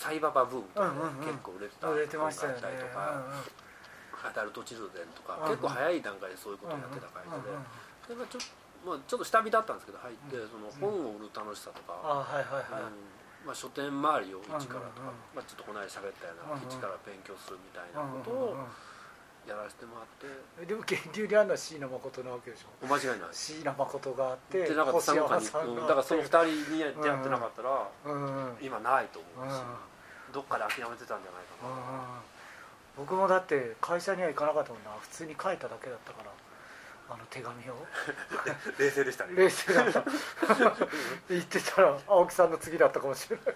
[0.00, 1.26] サイババブームとかでうんうんうん。
[1.28, 2.58] 結構売れてた売れてましたよね。
[2.58, 2.64] と
[2.96, 3.20] か、
[4.24, 8.40] アダルトチルデンとか、結構早い段階でそういうことをやってた会社で,、ちょ
[8.80, 10.48] まあ、ちょっと下火だったんですけど入って、うん。
[10.48, 12.96] その本を売る楽しさとか、あはいはいはい、うん。
[13.44, 18.56] まあ、書店周りを一からとか、まあ、ちょっとこの間喋ったような、一から勉強するみたいなことを
[19.48, 20.28] やらせてもらって、
[20.60, 22.72] うんでも源流にあるのは椎名誠なわけでしょ？
[22.84, 23.28] お間違いない。
[23.32, 26.44] 椎名誠があってだからその二人
[26.76, 27.88] にやってなかったら、
[28.60, 29.89] 今ないと思うし、うん
[30.32, 32.30] どっかで諦めてたんじゃないかな、うん
[32.96, 34.90] 僕もだって会社には行かなかったもんな。
[35.00, 36.30] 普通に書いただけだったから。
[37.08, 37.74] あの手紙を。
[38.78, 39.34] 冷静でしたね。
[39.34, 40.04] 冷静だった。
[41.28, 43.46] 言ってたら青木さんの次だったかもしれない、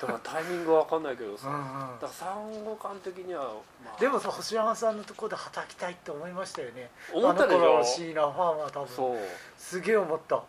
[0.00, 2.00] だからタイミングは分かんないけどさ、うんうん。
[2.00, 3.44] だから産後感的には、
[3.84, 6.90] まあ、でもさ星山さんのところで働きたいって思いましたよね。
[7.12, 8.88] 思ったでしあの頃ょ椎名ファーマー多分。
[8.88, 9.18] そう。
[9.58, 10.42] すげえ思った、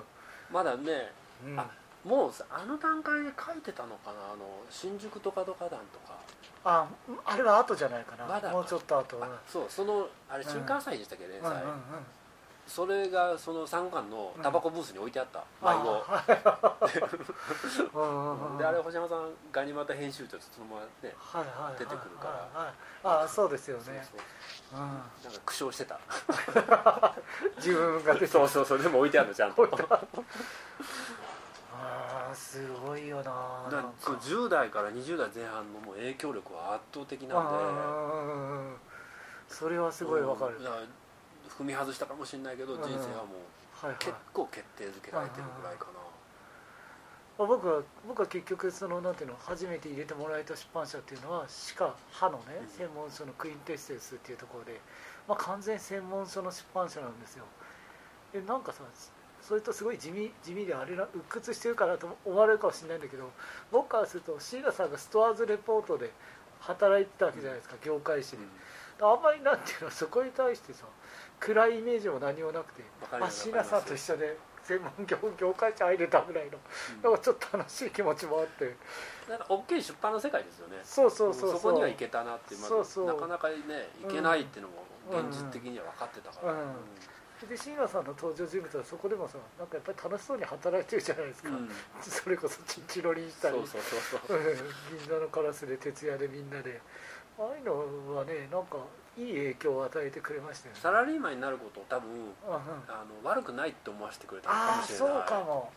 [0.52, 1.12] まだね
[1.46, 1.66] うん、あ
[2.06, 4.32] もうさあの段階で書いてたのかな？
[4.32, 6.16] あの新宿とかどか団とか。
[6.64, 6.86] あ
[7.24, 9.18] あれは後じゃないかな、まだもうちょっと後。
[9.22, 10.50] あそうそのあれうん。
[10.52, 11.26] 週刊祭でしたっけ？
[11.26, 11.52] 連載、
[12.66, 15.88] それがその産後館のタバコブースに置いてあった、あ迷子。
[15.92, 16.24] は
[16.90, 16.98] い
[17.94, 18.58] うんうんうん。
[18.58, 22.60] であれ星山さんガニ股編集長とそのままねはいはいはい出てくるから。
[22.60, 22.74] はいはい
[23.24, 24.04] あそうですよそうね
[24.72, 24.88] なん
[25.32, 26.00] か苦笑してた。
[27.58, 28.82] 自分がそうそうそう。
[28.82, 29.62] でも置いてあるのちゃんと
[31.78, 33.22] ああすごいよな。
[33.22, 37.58] だからなんその10代から20代前半のもう影響力は圧倒的なんで。
[37.58, 37.62] う
[38.72, 38.76] ん
[39.48, 40.64] それはすごいわかる、うん
[41.48, 42.80] 踏み外したかもしれないけどうん。
[42.82, 43.96] 人生はもうはいはい。
[43.98, 45.92] 結構決定づけられてるぐらいかな。
[47.38, 52.68] まあ僕は僕は結局そのなんていうの初めて入れてもらえた出版社っていうのは歯科歯のねうん。
[52.68, 54.80] 専門書のクインテッセンスっていうところで、
[55.28, 57.44] まあ、完全専門書の出版社なんですよ。
[58.32, 58.82] でなんかさ
[59.46, 63.30] それとすごい地味地味であれな鬱屈してるからと思われるかもしれないんだけど
[63.70, 66.10] 僕からすると椎名さんがストアーズレポートで
[66.60, 68.38] 働いてたわけじゃないですか、業界誌で、
[69.00, 70.86] あんまりなんていうのそこに対してさ
[71.38, 72.82] 暗いイメージも何もなくて
[73.30, 76.58] 椎名さんと一緒で専門業業界誌入れたぐらいの
[77.04, 78.74] なんかちょっと楽しい気持ちもあって。
[79.28, 80.78] なんか大きい出版の世界ですよね。
[80.82, 81.60] そうそうそうそう。
[81.60, 83.06] こには行けたなって、まあそうそう。
[83.06, 83.54] なかなかね
[84.02, 86.58] 行けないっていうのも現実的には分かってたから、うん
[87.44, 91.68] で椎名さんの登場人物はそこでもさなんかやっぱり楽しそうに働いてるじゃないですか、うん。
[92.00, 93.56] それこそチンチロリンしたり。
[93.56, 94.38] そうそうそうそう。
[94.38, 94.44] うん。
[94.98, 96.80] 銀座のカラスで徹夜でみんなで。
[97.38, 98.78] ああいうのはねなんか
[99.18, 100.80] いい影響を与えてくれましたよね。
[100.80, 102.30] サラリーマンになることを多分うんうん。
[102.88, 105.08] あの悪くないって思わせてくれたのかああもしれない。
[105.08, 105.72] そうかも。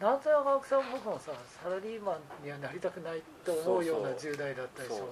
[0.00, 5.08] うなんとなく青木さん僕もさサラリーマンにはなりたくないって思うようなそうそう10代だったでしょ。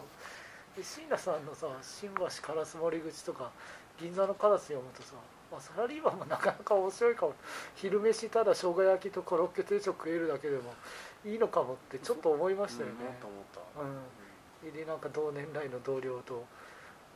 [0.76, 3.50] で椎名さんのさ新橋烏森口とか
[3.98, 5.14] 銀座のカラス読むとさ
[5.58, 7.34] あサラリーマンもなかなか面白いかも
[7.76, 10.74] 昼飯ただ生姜焼きとコロッケ定食食えるだけでも
[11.24, 12.94] いいのかもってちょっと思いまんしたよね。
[13.00, 13.94] うん思った思っ
[14.62, 16.44] た、うん、でなんか同年代の同僚と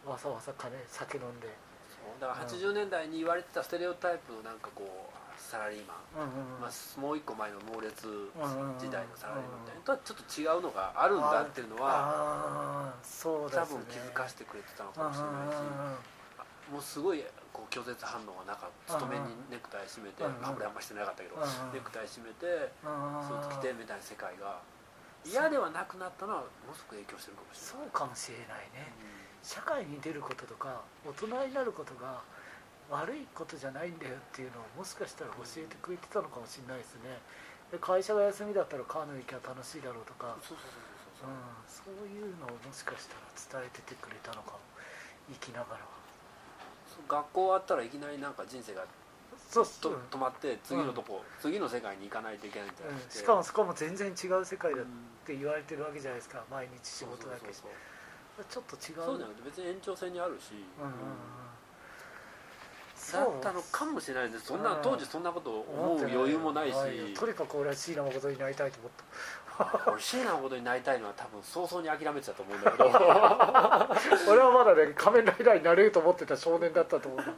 [0.06, 1.48] わさわさ金酒飲んで。
[1.88, 8.06] そうだから80年代に言われてたステレオタイプのなんかこうサラリーマン、うんうんまあ、もう一個前の猛烈
[8.78, 13.52] 時代のサラリーマンみたいなのとはちょっと違うのがあるんだっていうのはああそね。
[13.52, 16.18] 多分気づかせてくれてたのかもしれないし。
[16.70, 18.94] もうすごいこう拒絶反応がなかった。
[18.94, 20.42] 勤めにネクタイ締めて、うんうん。
[20.42, 21.72] まあ、んましてなかったけど、うんうん。
[21.72, 24.60] ネクタイ締めてスーツ着てうんみたいな世界が
[25.24, 27.88] 嫌ではなくなったのはものすごく影響してるかもしれない。
[27.88, 28.92] そうかもしれないね。
[29.42, 32.20] 社会に出ることとか大人になることが
[32.90, 37.20] 悪いことじゃないんだよっていうのをもしかしたら教えてくれてたのかもしれないですね。
[37.70, 43.14] で会社が休みだったらカーヌ行きゃ楽しいだろうとか、そういうのをもしかした
[43.60, 44.60] ら伝えててくれたのかも。
[45.28, 45.97] 生きながらそう
[47.06, 48.88] 学校終わったらいきなりなんか人生がと
[49.50, 54.88] そうそう、止まって次のとこ、次の世界に行かないといけないんじゃうんなくて、しかもそこも全然違う世界だっうん
[55.24, 56.44] て言われてるわけじゃないですか。
[56.50, 57.52] 毎日仕事だけ。
[57.52, 59.04] ちょっと違う。
[59.04, 60.98] そうじゃなくて別に延長線にあるし、うんうんうん。
[63.12, 64.46] だったのかもしれないです。
[64.46, 66.74] そんなうん当時そんなこと思う余裕もないし。
[66.74, 66.82] よ。
[67.18, 69.04] とにかく俺は椎名誠になりたいと思った
[69.86, 72.84] 俺椎名のことになりたいのは多分早々に諦めてたと思うんだけど。
[74.30, 77.20] 俺はまだね仮面ライダーになれると思ってた少年だったと思う。
[77.20, 77.34] な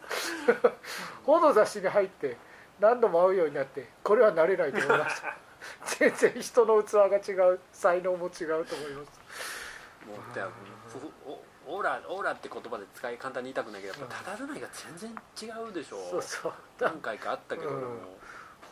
[1.25, 2.37] 本の雑誌に入って
[2.79, 5.35] 何度も会うようになってこれはなれないと思いました。
[5.99, 9.21] 全然人の器が違う才能も違うと思います。
[10.07, 10.49] もうだ
[11.67, 15.11] オーラオーラって言葉で使い簡単に言いたくないけどやっぱただるないが全然
[15.49, 15.97] 違うでしょ。
[16.11, 16.53] そうそう。
[16.81, 17.99] 何回かあったけども、うん。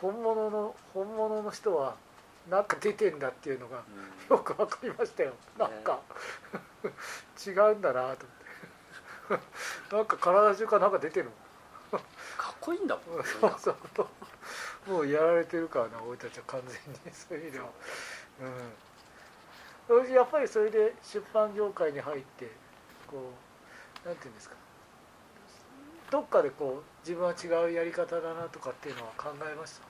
[0.01, 1.95] 本物の本物の人は
[2.49, 3.83] なんか出てんだっていうのが
[4.29, 4.37] うん。
[4.37, 5.33] よく分かりましたよ。
[5.57, 5.99] なんか、
[7.45, 8.25] 違うんだなと
[9.29, 9.39] 思っ
[9.89, 9.95] て。
[9.95, 11.31] なんか体中からなんか出てるも
[11.99, 12.01] ん
[12.37, 14.07] かっこいいんだもんそうそうそ
[14.87, 14.91] う。
[14.91, 16.99] もうやられてるからな俺たちは完全に。
[17.13, 17.69] そういう意味では。
[19.89, 20.11] うん。
[20.13, 22.45] やっぱりそれで出版業界に入って
[23.07, 23.31] こ
[24.05, 24.55] うなんていうんですか。
[26.11, 29.88] どっかでこう自分は違うやり方だなとかっていうのは考えました？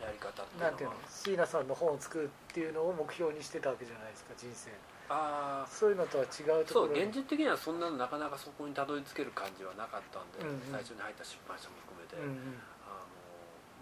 [0.00, 0.70] やり方っていうのは。
[0.70, 0.96] なんていうの？
[1.08, 4.70] 椎名さんの本を作るっていうのを目標にしてたわけじゃないですか人生。
[5.08, 7.08] ああそういうのとは違うとそうころに。
[7.08, 10.62] 現実的にはそんなのなかなかそこにたどり着ける感じはなかったんで、うんうん。
[10.70, 12.60] 最初に入った出版社も含めて、うんうん。
[12.84, 13.00] あ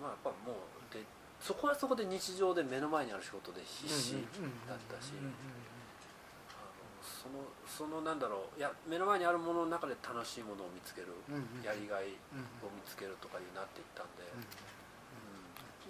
[0.01, 1.03] のまあやっぱもうで
[1.41, 4.13] そこはそこで日常で目の前にある仕事で必死
[4.67, 5.13] だったし
[7.05, 14.47] そのそのなんだろういや目の前にあるものの中で楽しいものを見つける、うんうんやりがいうんを見つけるとかになっていったんで、うんうん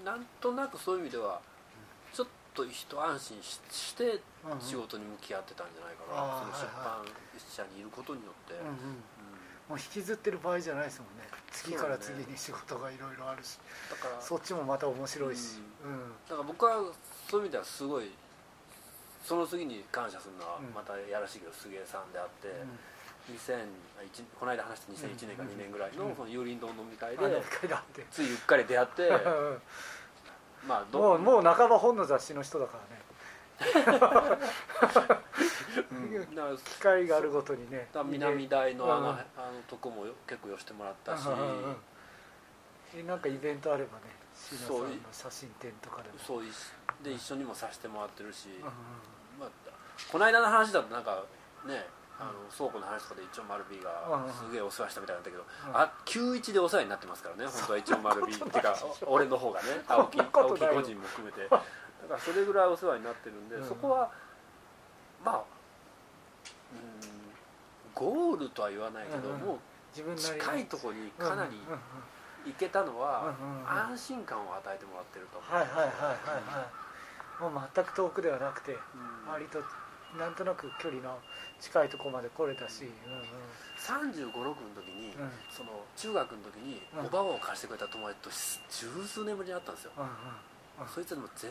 [0.06, 1.40] なんとなくそういう意味では
[2.14, 4.60] ちょっと一安心ししてうんうん。
[4.60, 7.02] 仕事に向き合ってたんじゃないかあーな、その出版
[7.42, 9.02] 社にいることによって、うんうんうん。
[9.68, 11.26] もう引きずってる場合じゃないですもんね。
[11.50, 13.58] 次から次に仕事がいろいろあるし。
[13.90, 15.58] だからそっちもまた面白いし。
[15.82, 16.14] うん。
[16.30, 16.94] だから僕は
[17.26, 18.14] そういう意味ではすごい
[19.26, 20.70] その次に感謝するのはうん。
[20.70, 22.78] またやらしいけど杉江さんであって、うん。
[23.34, 23.66] 2001
[24.38, 26.14] この間話した2001年か2年ぐらいのうん。
[26.14, 27.26] その有林堂飲み会で
[28.08, 29.10] ついうっかり出会って
[30.66, 33.06] まあどもうもう半ば本の雑誌の人だからね。
[36.64, 39.14] 機会があるごとにね南大のあの,、うん。
[39.14, 39.24] あの
[39.68, 46.18] とこも結構寄せてもらったし、うなんかイベントあればね椎名さんの写真展とかでも。
[46.18, 46.48] そうい
[47.02, 48.48] で一緒にもさせてもらってるし、
[49.38, 49.50] まあ、
[50.10, 51.24] この間の話だとなんか
[51.66, 51.86] ね
[52.18, 55.76] あの倉庫の話とかで一応丸 B がうんすげえお世話したみたいなんだけど、うん。
[55.76, 58.74] あ91でお世話になってますからね 本当は一応丸 B っていうか
[59.06, 61.48] 俺の方がね 青木青木個人も含めて。
[61.48, 61.64] だか
[62.14, 63.68] らそれぐらいお世話になってるんで、うん。
[63.68, 64.10] そこは
[65.24, 65.42] まあ
[66.72, 67.26] うん
[67.94, 69.40] ゴールとは言わないけど、うんうん。
[69.40, 71.58] もう近いところにかなり
[72.44, 73.34] 行けたのは
[73.66, 76.68] 安心感を与えてもらってると思う、はいはいはいはいは
[77.40, 77.42] い。
[77.42, 78.76] もう全く遠くではなくてう
[79.28, 79.32] ん。
[79.32, 79.62] 割と
[80.18, 81.18] なんとなく距離の
[81.60, 83.26] 近いところまで来れたし、うんうん
[83.76, 85.30] 3 5 6の時に、うん。
[85.50, 87.06] その中学の時にうん。
[87.06, 88.30] おばあを貸してくれた友達と
[88.70, 90.10] 十数年ぶりに会ったんですよ、うんうん
[90.92, 91.48] そいつでもぜ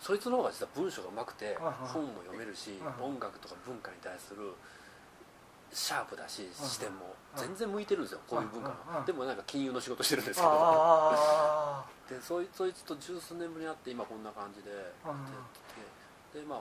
[0.00, 4.54] そいつの方が実は文章がうまくて、本も読めるし、うん音楽とか文化に対する
[5.72, 7.40] シャープだし、視点もうん。
[7.40, 9.00] 全然向いてるんですよ、こういう文化うんうん。
[9.00, 10.48] が、でもなんか金融の仕事してるんですけど。
[10.52, 14.70] あでそいそいつと十数年ぶりに会って今こんな感じで
[16.32, 16.60] でまあ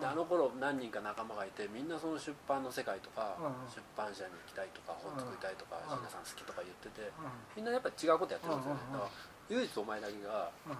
[0.00, 5.96] であの頃何人か仲間がいてみんなその出版の世界とか、うん出版社に行きたいとか本作りたいとか、うん。
[5.96, 7.12] 椎名さん好きとか言ってて、う
[7.54, 9.06] みんなやっぱ違うことやってるんですよね、うんうんうん。
[9.06, 10.78] だから唯一お前だけがんうん。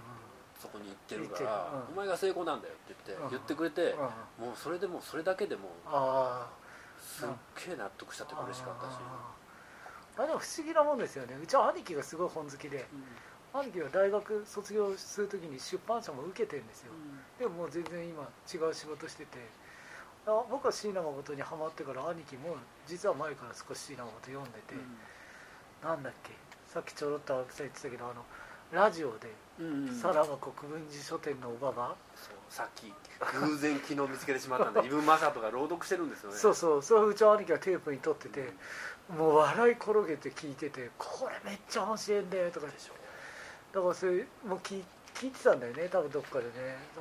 [0.58, 6.50] そこに行ってるから、お前が成功なんだよって言って、うん言ってくれて、うんもうそれでもうそれだけでもうあ
[6.98, 7.28] すっ
[7.66, 8.98] げえ納得したって嬉しかったし、
[10.18, 11.38] あでも不思議なもんですよね。
[11.42, 12.86] うちは兄貴がすごい本好きで
[13.54, 16.92] 兄貴は大学卒業するときに出版社も受けてるんですよ
[17.38, 19.38] でももう全然今違う仕事してて。
[20.26, 24.74] あ僕は椎名誠にハマってから兄貴も実は前から少し椎名誠読んでて、
[25.84, 26.30] なんだっけ？
[26.66, 28.24] さっきちょろっと青木さん言ってたけどあの
[28.72, 29.28] ラジオで
[29.60, 29.94] うんうん。
[29.94, 32.90] さらば国分寺書店のおばが、そうさっき
[33.38, 36.38] 偶然昨日見つけてしまったんで イブ・マサトが朗読してるんですよね。
[36.38, 36.82] そうそう。
[36.82, 38.50] それをうちの兄貴がテープに撮ってて、
[39.10, 42.66] もう笑い転げて聞いてて「これめっちゃ面白いんだよ」とか。
[42.66, 42.94] でしょ。
[43.74, 46.76] だからそれもう聞い聞いてたんだよね多分どっかでね。
[46.94, 47.00] だ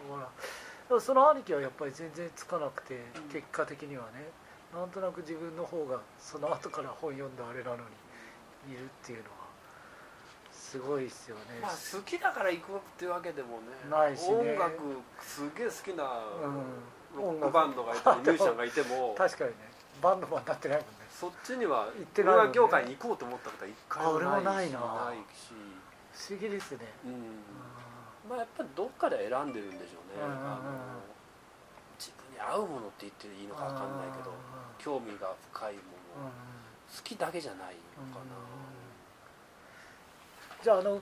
[0.90, 3.30] からその兄貴はやっぱり全然つかなくて、うん。
[3.32, 4.30] 結果的にはね。
[4.74, 7.78] なんとなく自分の方がその後から本読んだあれなの
[8.66, 9.44] にいるっていうのは
[10.52, 14.34] すごいですよね、まあ好きだから行くっていうわけでもねないしね。
[14.34, 14.82] 音楽
[15.22, 16.04] すげえ好きな
[16.42, 16.74] うん。
[17.16, 19.56] ロックバンドがいたりミュージシャンがいても 確かにね。
[20.02, 20.94] バンドマンになってないもんね。
[21.12, 22.50] そっちには行ってないもんね。
[22.50, 24.80] 音楽業界に行こうと思ったことは一回もないしないな。
[24.80, 27.14] 不思議ですね、うん
[28.30, 31.14] まあやっぱりどっかで選んでるんでしょうね、うんうんうんあの
[32.00, 34.34] 自分に合うものって言っていいのか分かんないけど
[34.78, 35.80] 興味が深いも
[36.20, 36.32] の、うんうん。
[36.32, 38.20] 好きだけじゃないのか
[40.62, 41.02] じゃああの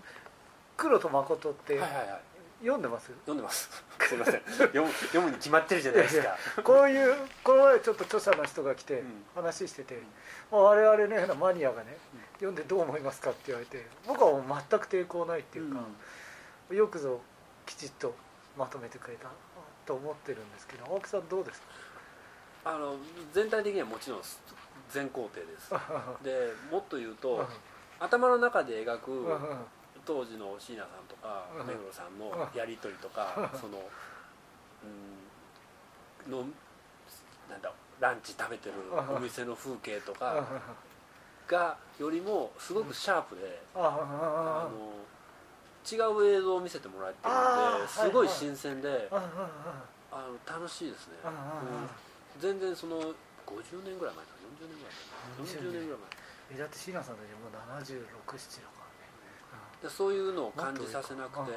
[0.77, 2.21] 黒と誠ってな、はいはいはい。
[2.61, 3.69] 読んでます、読んでます。
[4.01, 4.41] すいません。
[4.45, 6.37] 読む読むに決まってるじゃないですか。
[6.63, 9.25] こういうこの前ちょっと著者の人が来てうん。
[9.35, 10.07] 話してて、うん
[10.51, 11.97] まあ我々のようなマニアがね、
[12.35, 15.81] 読んでどう思いますかって言われて僕はもう全く抵抗ないっていうか、
[16.73, 17.19] よくぞ
[17.65, 18.13] きちっと
[18.57, 19.29] まとめてくれた
[19.85, 21.61] と思ってるんですけど青木さんどうです
[22.63, 22.95] あの
[23.33, 24.19] 全体的にはもちろん
[24.91, 25.69] 全工程です。
[25.69, 25.79] か
[26.21, 27.47] でもっと言うと、うん。
[27.99, 29.37] 頭の中で描く、
[30.05, 33.79] 当時の椎名さんとかうん目黒さんのやり取りとか、その
[36.27, 36.45] うんの
[37.49, 38.75] なんだランチ食べてる
[39.15, 40.45] お店の風景とあか
[41.47, 44.93] がよりもすごくシャープで、あの
[45.85, 51.15] 違う映像を見せてもらえてるあーんですごい新鮮で、あの楽しいですね、
[52.39, 54.93] 全然その50年ぐらい前か40年ぐらい
[55.39, 55.47] 前。
[55.47, 55.99] 40年ぐらい
[56.53, 58.83] えだって椎名さんたちもう76、7だか
[59.81, 61.51] 前でそういうのを感じさせなくて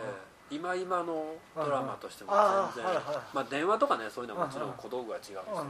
[0.50, 2.32] 今今のドラマとしても
[2.74, 2.94] 全然。
[3.32, 5.68] まあ電話とかねそういうのはもちろん小道具が違うんですけどら、うん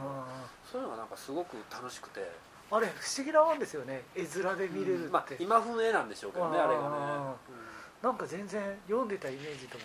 [0.71, 2.21] そういうのがなんかすごく楽しくて、
[2.71, 4.03] あれ不思議なもんですよね。
[4.15, 6.87] 絵面で見れるって、まあ今風絵なんでしょうけどねあれがね、
[8.05, 9.83] なんか全然読んでたイメージとも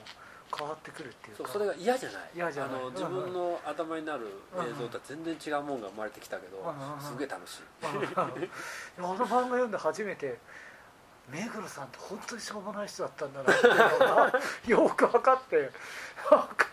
[0.54, 1.44] 変わってくるっていうか。
[1.44, 2.22] そうそれが嫌じゃない。
[2.36, 2.80] 嫌じゃない。
[2.80, 7.62] あの自分の頭になる映像とは全然違うもんが生まれてきたけどすげえ楽しい。
[7.82, 10.38] あの漫画読んで初めて
[11.30, 14.32] 目黒さんって本当にしょうもない人だったんだなっていうのが
[14.66, 15.70] よく分かって
[16.30, 16.66] なんか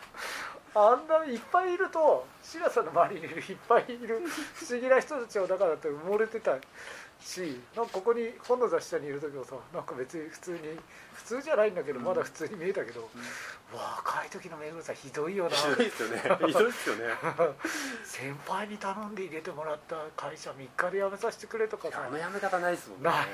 [0.76, 4.22] あんないっぱいいると白さんの周りにいるいっぱいいる
[4.54, 6.58] 不思議な人たちの中だって埋もれてた
[7.20, 10.58] しなんかここに本の雑誌社にいる時もさなんか別に普通に
[11.14, 13.10] 普通じゃないんだけどまだ普通に見えたけど、
[13.74, 15.50] 若い時の目黒さんひどいよな。
[15.50, 16.22] ひどいですよね。
[16.48, 17.04] ひどいですよね。
[18.06, 22.06] 先輩に頼んで入れてもらった会社3日で辞めさせてくれとかさ。
[22.08, 23.10] あのやめ方ないですもんね。
[23.10, 23.26] ない。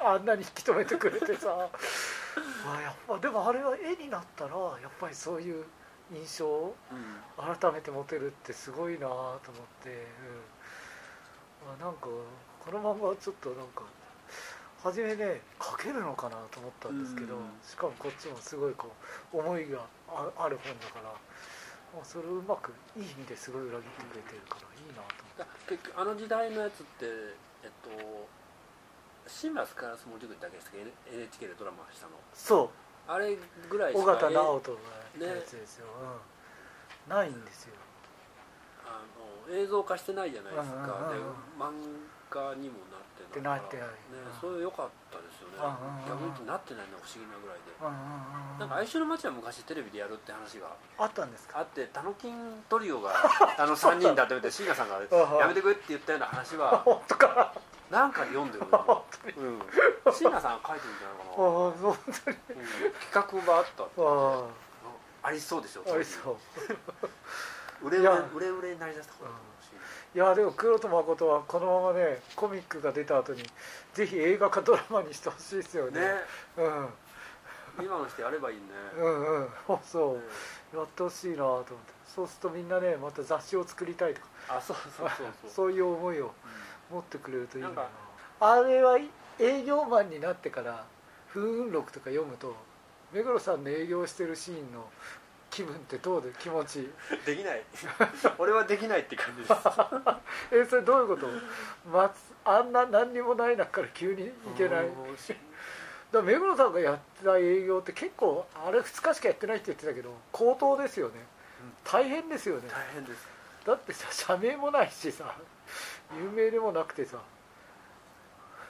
[0.00, 1.54] あんなに引き止めてくれてさ。
[2.66, 5.64] あやっぱでもあれは絵になったらやっぱりそういう
[6.12, 7.56] 印象をうん。
[7.56, 9.40] 改めて持てるってすごいなと思っ
[9.82, 10.06] て、
[11.66, 12.08] うん、あなんか
[12.70, 13.82] この漫画はちょっとなんか
[14.78, 17.50] 初めね描けるのかなと思ったんですけど、うん。
[17.66, 18.94] しかもこっちもすごいこ
[19.34, 25.42] う思いがあある本だから、まあ、それをうまくいい意味ですごい裏切ってくれてるからいいなと思って。
[25.42, 27.10] だ結局あの時代のやつって
[27.66, 27.90] えっと
[29.26, 32.14] 新村スカラスモルだけですけど NHK でドラマしたの。
[32.32, 33.10] そう。
[33.10, 33.34] あれ
[33.68, 34.78] ぐらいしか尾形直人
[35.18, 37.74] がねやつですよ、うん、ないんですよ。
[38.86, 39.02] あ
[39.50, 41.74] の映像化してないじゃないですか、うんうんうんうん。
[41.74, 42.00] で漫
[42.30, 43.86] 画にもなってってなってない。
[43.86, 43.94] ね
[44.32, 44.40] うん。
[44.40, 50.74] それ良かったですよね、うんうんうん逆になってないのが不思議なぐらいで、うんうんうんなんか哀愁の街は昔テレビでやるって話が。
[50.98, 51.58] あったんですか？
[51.60, 52.34] あってタノキン
[52.68, 53.12] トリオが
[53.58, 54.96] あの3人だって言って椎名さんが
[55.38, 56.78] やめてくれって言ったような話あは。
[56.84, 57.52] 本当か？
[57.90, 58.64] なんかで読んでる
[59.36, 60.12] うん。
[60.12, 62.58] 椎名さんが書いてるんじゃないかな、あ本当に。
[62.62, 63.02] うん。
[63.10, 63.92] 企画があったって。
[63.98, 64.44] あ
[65.22, 65.30] あ。
[65.32, 66.36] りそうでしょあありそう。
[67.86, 69.24] 売れ売れ売れ売れになりだしたと
[70.14, 73.42] いやでも黒戸誠はこのままねコミックが出た後に
[73.94, 76.00] ぜひ映画化ドラマにしてほしいですよね。
[76.00, 76.06] ね。
[76.58, 76.88] うん。
[77.84, 78.62] 今の人やればいいね、
[78.98, 79.48] うんうん。
[79.84, 80.20] そうね
[80.74, 81.70] やってほしいなと思って。
[82.14, 84.26] そうするとみんなねまた雑誌を作りたいとか。
[84.48, 85.50] あそうそうそうそう。
[85.50, 86.96] そういう思いをうん。
[86.96, 87.70] 持ってくれるといいな。
[88.40, 88.98] あれは
[89.38, 90.84] 営業マンになってから
[91.32, 92.56] 「風雲録」とか読むと
[93.12, 94.88] 目黒さんの営業してるシーンの
[95.50, 96.90] 気分ってどうで気持ちいい？
[97.26, 97.62] できない。
[98.38, 99.52] 俺はできないって感じです。
[100.52, 101.26] えそれどういうこと、
[101.90, 104.88] まつあんな何にもない中から急に行けない。
[106.12, 111.14] だ目黒さんがやった営業って結構あれ2日しかやってないって言ってたけど高騰ですよね。
[111.62, 111.74] うん。
[111.84, 112.68] 大変ですよね。
[112.68, 113.28] 大変です。
[113.64, 115.34] だってさ社名もないしさ
[116.16, 117.18] 有名でもなくてさ。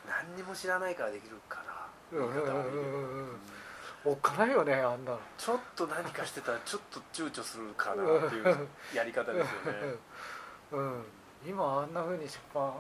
[0.07, 1.63] 何にも知らないからできるか
[2.13, 2.19] な。
[2.19, 3.41] うんうんうんうんうん
[4.05, 5.19] おっかないよねあんなの。
[5.37, 9.95] ちょっと何かしてたらちょっと躊躇するかなっていうやり方ですよね。
[10.73, 11.05] うん、
[11.47, 12.73] 今あんなふうに出版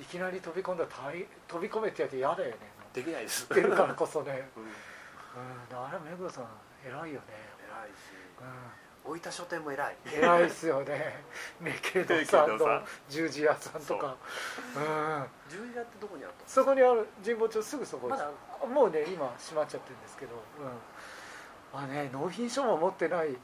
[0.00, 2.56] いきなり飛び込んだら大飛び込めってやつ嫌だよね。
[2.92, 3.42] できないです。
[3.42, 4.62] 知ってるからこそね、 うん。
[4.64, 6.46] うん、あれ目黒さん
[6.84, 7.26] 偉いよね、
[7.68, 8.16] 偉いし。
[8.40, 9.94] う大分書店も偉い。
[9.94, 11.22] ん、偉いっすよね。
[11.60, 14.16] メケドさんの十字屋さんとか。
[14.74, 15.26] うん。
[15.48, 16.48] 十字架ってどこにあったの？
[16.48, 18.22] そこにある神保町すぐそこです。
[18.62, 20.32] まもうね今閉まっちゃってるんですけど、
[21.74, 23.30] うん、あね納品書も持ってない。
[23.30, 23.36] ね。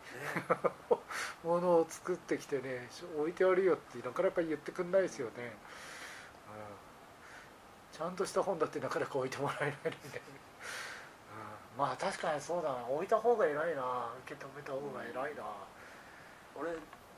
[1.45, 5.33] ものを作ってきてねし置いてあるよってなかなか言ってくんないですよね、
[7.93, 9.93] うん、ちゃんとした本だってなかなか置いてもらえないので、うん、
[11.83, 12.87] まあ確かにそうだな。
[12.87, 14.07] 置いた方が偉いな。
[14.23, 15.43] 受け止めた方が偉いな、
[16.55, 16.71] 俺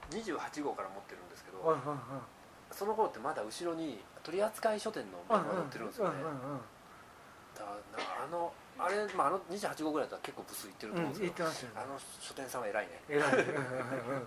[0.08, 2.00] 28号から持ってるんですけど、うんうんうん
[2.72, 6.60] その頃ってまだ後ろに取扱書店のうん漫画が載ってるんですよね、うんうんうん
[7.54, 7.70] だか
[8.18, 11.74] らあのあれ、まあ、あの28号ぐらいだったら結構ブスいってると思うんうんですけど、言ってますよね。
[11.78, 12.98] あの書店さんは偉いね。
[13.06, 13.70] 偉いうんうん
[14.10, 14.26] うん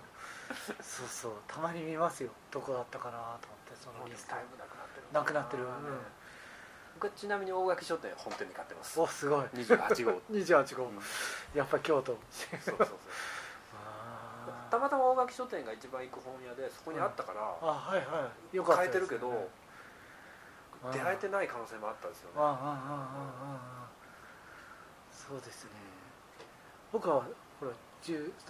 [0.80, 1.32] そうそう。
[1.44, 2.30] たまに見ますよ。
[2.50, 4.32] どこだったかなと思ってそのリスト。
[4.32, 5.04] なくなってる。
[5.12, 5.68] なくなってるうん
[7.00, 9.00] 僕ちなみに大垣書店本店に買ってます。
[9.00, 9.44] おすごい。
[9.54, 10.20] 28号。
[10.34, 10.98] 28号、うん、
[11.54, 12.18] やっぱ京都。
[12.30, 12.88] そうそうそう。
[14.68, 18.56] たまたま大垣書店が一番行く本屋でそこにあったから、うん、あはいはい。
[18.56, 19.48] よかった変えてるけど、ね、
[20.92, 22.34] 出会えてない可能性もあったんですよね。
[22.38, 22.58] あああああ
[23.84, 23.88] あ
[25.12, 25.70] そうですね。
[26.90, 27.22] 僕は
[27.60, 27.72] ほら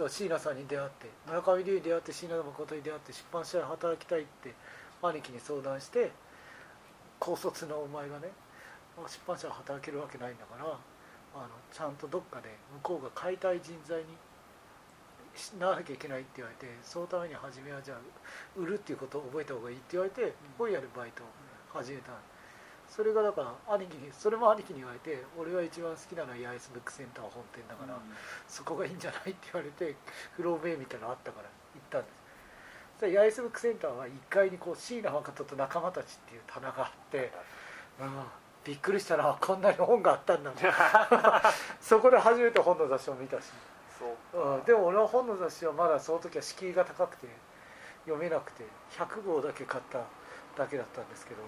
[0.08, 4.54] 椎名さんに出会って村上龍に出会って椎名誠に出会って出版社で働きたいって
[5.02, 6.12] 兄貴に相談して
[7.18, 8.28] 高卒のお前がね
[8.96, 10.64] まあ出版社で働けるわけないんだから
[11.34, 12.48] あのちゃんとどっかで
[12.82, 14.04] 向こうが買いたい人材に
[15.34, 17.98] しならなきゃいけないって言われてそのために初めはじゃあ
[18.56, 21.26] 売るっていうことを覚えた方がいいって言われて本屋でバイトを
[21.72, 22.12] 始めた
[22.88, 27.98] それがだから兄貴にそれも兄貴に言われて俺が一番好きなのは八重洲ブックセンター本店だから、
[28.48, 29.94] そこがいいんじゃないって言われて
[30.32, 32.17] フローベイみたいなのあったから行ったんです
[32.98, 37.30] そしたら八重洲ブックセンターは1階にこう椎名誠と仲間たちっていう棚があって、
[38.00, 38.08] うん、
[38.64, 40.52] びっくりしたなこんなに本があったんだ。
[41.80, 43.52] そこで初めて本の雑誌を見たし、
[44.32, 47.28] そううん、でも俺は本の雑誌はまだその時は敷居が高くて
[48.04, 50.00] 読めなくて100号だけ買った
[50.56, 51.42] だけだったんですけど。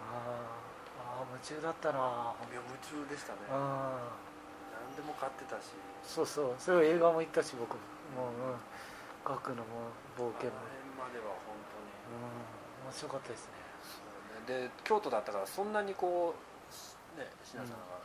[0.00, 2.34] あーあー夢中だったな。
[2.50, 3.38] 夢中でしたね。
[3.50, 4.08] あ
[4.88, 5.70] 何でも買ってたし。
[6.04, 6.54] そうそう。
[6.58, 7.76] それを映画も行ったし僕も。
[8.16, 8.56] もう、うん、
[9.24, 10.56] 学のも冒険も、
[10.98, 13.52] までは本当にうん、面白かったですね。
[13.82, 14.00] そ
[14.52, 14.66] うね。
[14.66, 17.78] で京都だったからそんなにこうね椎名さん。
[17.78, 18.00] が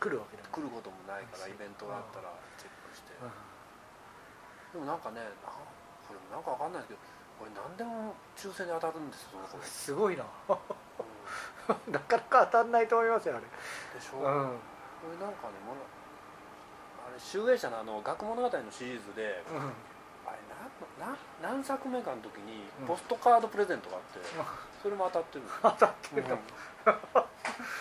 [0.00, 2.28] 来るわけでも来ることもないからイベントがあったら
[2.58, 3.16] チェックして。
[3.22, 3.32] うん。
[4.76, 7.00] でもなんかねなこれなんかわかんないですけど
[7.40, 10.24] これ何でも抽選で当たるんですよその子すごいな。
[10.28, 11.88] うん。
[11.92, 13.46] なかなか当たんないと思いますよあれ。
[13.46, 14.22] でしょ、うん。
[14.22, 15.80] これなんかねもの
[17.08, 19.72] あれ集英社のあの学物語のシリーズでうん
[20.98, 22.86] な何作目かの時にうん。
[22.86, 24.18] ポストカードプレゼントがあって、
[24.82, 26.38] それも当たってる 当たってるの、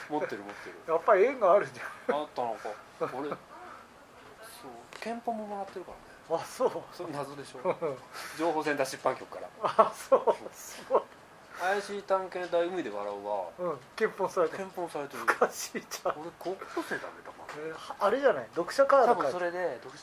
[0.10, 0.94] 持ってる持ってる。
[0.94, 1.74] やっぱり縁があるん。
[1.74, 2.70] じあったのか。
[3.18, 6.04] 俺そう憲法ももらってるからね。
[6.30, 6.72] ゃんあそう。
[6.96, 7.60] それ謎でしょ。
[7.70, 7.98] うん
[8.38, 9.48] 情報センター出版局から。
[9.86, 10.36] あそう。
[10.54, 11.02] すごい
[11.60, 13.80] 「怪しい探検隊海で笑う」はうん。
[13.96, 14.64] 憲法されてる。
[14.66, 15.24] 憲法されてる。
[15.24, 16.20] おかしいじゃん。
[16.20, 18.48] 俺高校生だねたまえーあれじゃない？
[18.56, 19.16] 読者カードか。
[19.16, 19.98] 多分それで読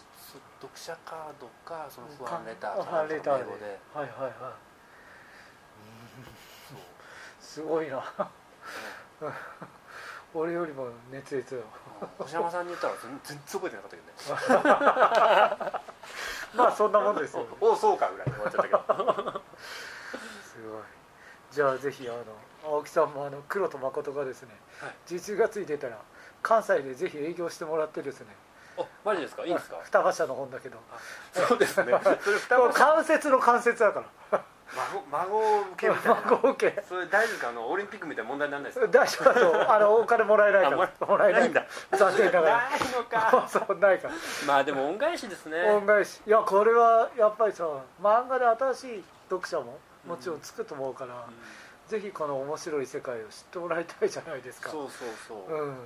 [0.61, 3.43] 読者カードかその不安レター不か安レターで。
[3.43, 3.79] 英語で。
[3.95, 4.33] はいはいはい。
[6.69, 6.79] そう。
[7.41, 8.03] すごいな。
[10.33, 11.63] 俺よりも熱烈よ。
[12.19, 14.03] 星山さんに言ったら全全然覚えてなかったけ
[14.53, 15.83] どね。
[16.55, 17.47] まあそんなもんですよ。
[17.61, 19.43] おおそうかぐらいで終わっちゃったけど。
[20.45, 20.83] すごい。
[21.51, 22.25] じゃあぜひあの
[22.65, 24.95] 青木さんもあの黒と誠がですね、はい。
[25.07, 25.99] 11月に出たら
[26.43, 28.60] 関西でぜひ営業してもらってですねお
[29.05, 29.45] マジですか？
[29.45, 29.77] いいですか？
[29.85, 30.79] 双葉社の本だけど。
[31.33, 31.93] そうですね。
[32.23, 34.45] それ双これ葉関節の関節だから。
[34.73, 36.21] 孫孫受けみたいな。
[36.31, 36.83] 孫受け。
[36.83, 37.49] それ大丈夫ですか？
[37.49, 38.93] あのオリンピックみたいな問題にならないですか？
[38.93, 40.93] 大丈夫だとあのお金もらえないから。
[41.01, 41.65] あもらえないんだ。
[41.93, 42.57] 残念ながら。
[42.57, 43.49] ないのか。
[43.49, 44.15] そうないから。
[44.47, 45.71] まあでも恩返しですね。
[45.71, 46.21] 恩返し。
[46.27, 47.65] いやこれはやっぱりさ
[48.01, 51.35] 漫画で新しい読者ももちろんつくと思うから、うん。
[51.89, 54.71] ぜひこの面白い世界を知ってもらいたいじゃないですか。
[54.71, 55.77] そうそうそう、いうん、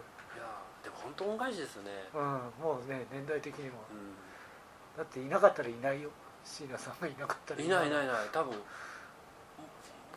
[0.84, 1.90] でも本当恩返しですね。
[2.12, 3.80] もうね年代的にも。
[3.88, 6.10] うだっていなかったらいないよ。
[6.44, 7.60] 椎名さんがいなかったら。
[7.60, 8.28] んいないいないいない。
[8.30, 8.54] 多分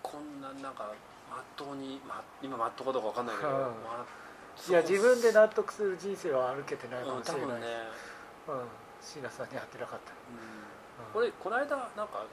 [0.04, 0.92] こんななんか
[1.32, 3.56] まっとうに、ま、今まっとうかどうかわかんないけど、うん。
[3.82, 4.06] ま
[4.70, 7.68] いや自分で納得する人生は歩けてないかうん多もしれない、分ね、
[8.48, 8.68] うん。
[9.02, 10.12] 椎名さんに会ってなかった。
[10.12, 12.26] うん、これこの間なんか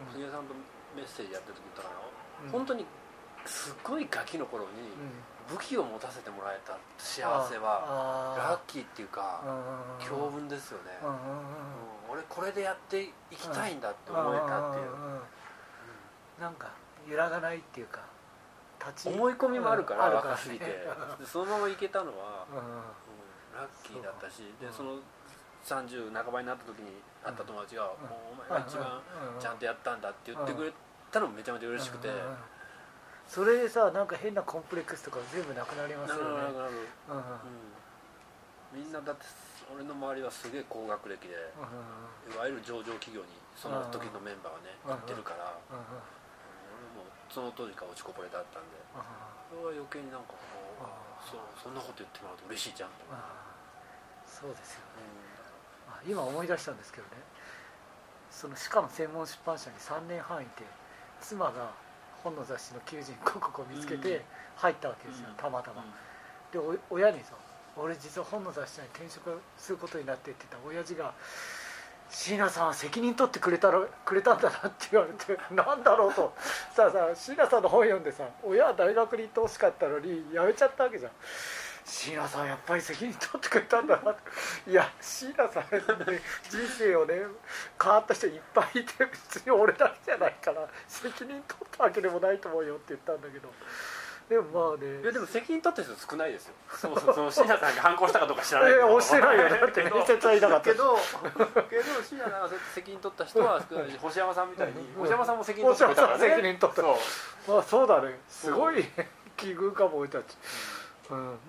[0.00, 0.12] うん。
[0.12, 0.54] 杉江さんと
[0.96, 2.00] メッセージやってる時言ったかな、
[2.46, 2.50] うん。
[2.50, 2.86] 本当に
[3.46, 5.12] すっごいガキの頃にうん
[5.50, 10.90] 武器を持たせてもらえた幸せはラッあキーっていうかー強運ですよね、
[12.10, 16.70] 俺これでやっていきたいんだって思えたっていう、なんか
[17.08, 18.00] 揺らがないっていうか
[18.80, 20.64] 立ち思い込みもあるからうん若すぎて、
[21.24, 22.46] そのままいけたのは、
[23.54, 24.96] ラッキーだったしでうんその
[25.64, 29.00] 30半ばになった時に会った友達が「うんもうお前が一番
[29.40, 30.72] ちゃんとやったんだ」って言ってくれ
[31.10, 32.08] たのもめちゃめちゃ嬉しくて、
[33.28, 36.52] それでさなんか変なコンプレックスとか全部なくなりますよね。
[38.72, 39.24] みんなだって
[39.74, 48.66] 俺の周りはすげえ高学歴でいわゆる上場企業にその時のメンバーがねうん行ってるから俺もその当時から落ちこぼれだったん。
[48.70, 48.78] で
[49.50, 50.38] それは余計になんかこ
[50.82, 53.06] うそうそんなこと言ってもらうと嬉しいじゃんと
[54.26, 55.06] そうですよね。
[56.06, 57.22] 今思い出したんですけどね。
[58.30, 60.64] そのしかも専門出版社に3年半いて
[61.22, 61.70] 妻が
[62.24, 64.00] 本の雑誌の求人広告を見つけうん。
[64.00, 64.24] て
[64.56, 65.34] 入ったわけですよ、うん。
[65.36, 65.82] たまたま。
[65.82, 65.84] ん、
[66.50, 67.34] でお親にさ
[67.76, 71.12] 「俺実は本の雑誌に転職することになって」って言った親父が
[72.10, 76.32] 「椎名さんは責任取ってくれたらくれたんだな」って言われて「なんだろうと」
[76.74, 81.12] さあさ椎名さんの本読んでさ親は大学に行ってほしかったのに辞めちゃったわけじゃん
[81.84, 84.16] 椎名さんやっぱり責任取ってくれたんだなっ
[84.64, 84.70] て。
[84.70, 87.14] いや椎名さん、ね、人生をね
[87.82, 91.42] 変わった人いっぱいいて別に俺だけじゃないから責任取っ
[91.76, 93.48] たわけでもないと思うよって言ったんだけど。
[94.28, 95.02] でもまあね。
[95.02, 96.54] いやでも責任取ってる人少ないですよ。
[96.68, 98.88] そうそうその椎名さんが反抗したかどうか知らないけど。
[98.88, 99.48] え押してないよ。
[99.50, 100.64] だって面接はいなかった。
[100.64, 100.96] けど
[101.68, 106.28] けど椎名さんが責任取った人は少ないし星山さんみたいにうん星山さんも責任取ってくれたからね。
[106.30, 106.98] 責任取ったそ
[107.50, 107.52] う。
[107.52, 108.18] まあそうだね。
[108.26, 110.26] すごいね奇遇かも俺たち、うん、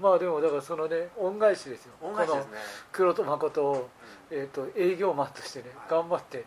[0.02, 1.94] まあでもだからそのね恩返しですよ。
[2.02, 2.36] 恩返しね。
[2.36, 2.56] この
[2.92, 3.90] 黒と誠を、
[4.30, 5.90] えー、と営業マンとしてねはい。
[5.90, 6.46] 頑張って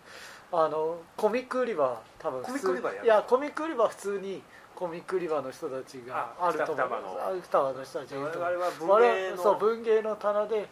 [0.53, 4.43] あのコミック売り場多分コミック売り場いやコミック売り場は普通に
[4.75, 7.41] コミック売り場の人たちがああると思う。
[7.43, 7.85] 双葉の。
[7.85, 8.39] 人たちがいると
[8.85, 8.97] 思う。
[8.97, 10.69] 我々そう文芸の棚で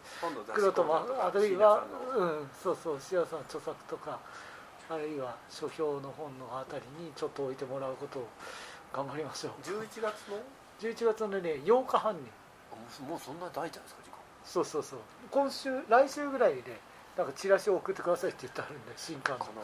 [0.53, 0.85] 黒と
[1.19, 1.83] あるいは
[2.15, 4.19] うんそうそうシアさん著作とか
[4.89, 8.27] あるいは書評の本のあたりにちょっと置いてもらうことを
[8.93, 9.51] 頑張りましょう。
[9.61, 10.37] 11月の？
[10.79, 12.27] 11月のね8日半にも
[13.01, 14.17] うもうそんな大じゃないですか時間。
[14.45, 14.99] そうそうそう。
[15.31, 16.79] 今週来週ぐらいで
[17.17, 19.45] なんかチラシを送ってくださいって言ってあるんで新刊の。
[19.45, 19.61] この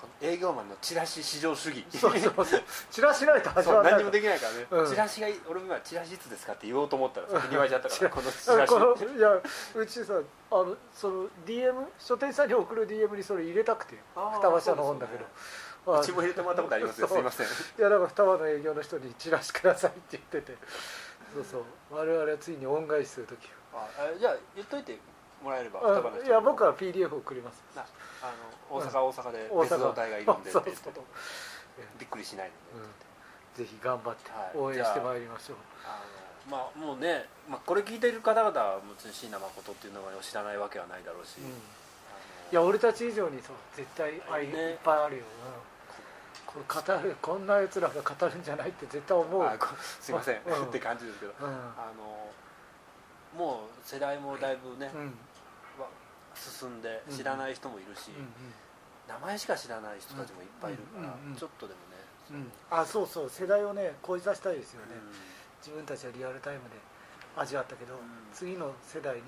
[0.00, 1.84] この営業マンのチラシ至上主義。
[1.90, 2.62] そうそうそう。
[2.90, 4.90] チラシないと始まらない何にもできないからね、うん。
[4.90, 9.16] チラシがい俺も今チラシいつですかって言おうと思ったら先に言われちゃったから このチラシ。
[9.16, 9.30] いや
[9.74, 15.30] うちさあのその DM 書店さんに送る DM にそれ入れたくてあー双葉社の本だけど、そうう
[16.02, 17.08] ちも入れてもらったことありますよ。
[17.08, 17.46] すいません。
[17.46, 20.58] いやだから双葉の営業の人にチラシくださいって言ってて。
[21.34, 21.62] そうそう。
[21.90, 23.38] 我々はついに恩返しする時
[23.72, 24.98] ああじゃあ言っといて
[25.42, 27.62] もらえればあ双葉の人いや僕は PDF 送ります。
[27.74, 27.82] な
[28.22, 28.32] あ
[28.70, 30.92] の大阪は大阪で大別動隊がいるんでそうそうそう。
[31.98, 32.88] びっくりしないので、
[33.58, 33.64] うん。
[33.64, 34.58] ぜひ頑張ってはい。
[34.58, 35.56] 応援してまいりましょう、
[35.86, 36.02] あ
[36.50, 41.46] のまあもうね、まあ、これ聞いている方々は別に椎名誠っていうのを知らないわけはないだろうし、うん。
[41.46, 41.54] あの
[42.52, 44.52] いや俺たち以上にそう絶対愛ね。
[44.52, 45.69] いっぱいあるよ、うん、
[46.50, 49.58] これ語るこんなやつらが語るんじゃないって絶対思う、
[50.00, 50.64] すいません、うん。
[50.66, 51.32] って感じですけど。
[51.40, 51.46] うん。
[51.46, 52.30] あの
[53.38, 55.14] もう世代もだいぶね、うん。
[56.34, 57.16] 進んでうん。
[57.16, 58.10] 知らない人もいるし、
[59.08, 61.96] 名前しか知らない人たちもいっぱいいるから、うんうんうんちょっとでもね、
[62.30, 62.36] うん。
[62.36, 63.30] うんあそうそう。
[63.30, 65.10] 世代をね超えさせたいですよね、うん。
[65.62, 66.76] 自分たちはリアルタイムで
[67.36, 67.98] 味わったけど、ん。
[68.32, 69.22] 次の世代に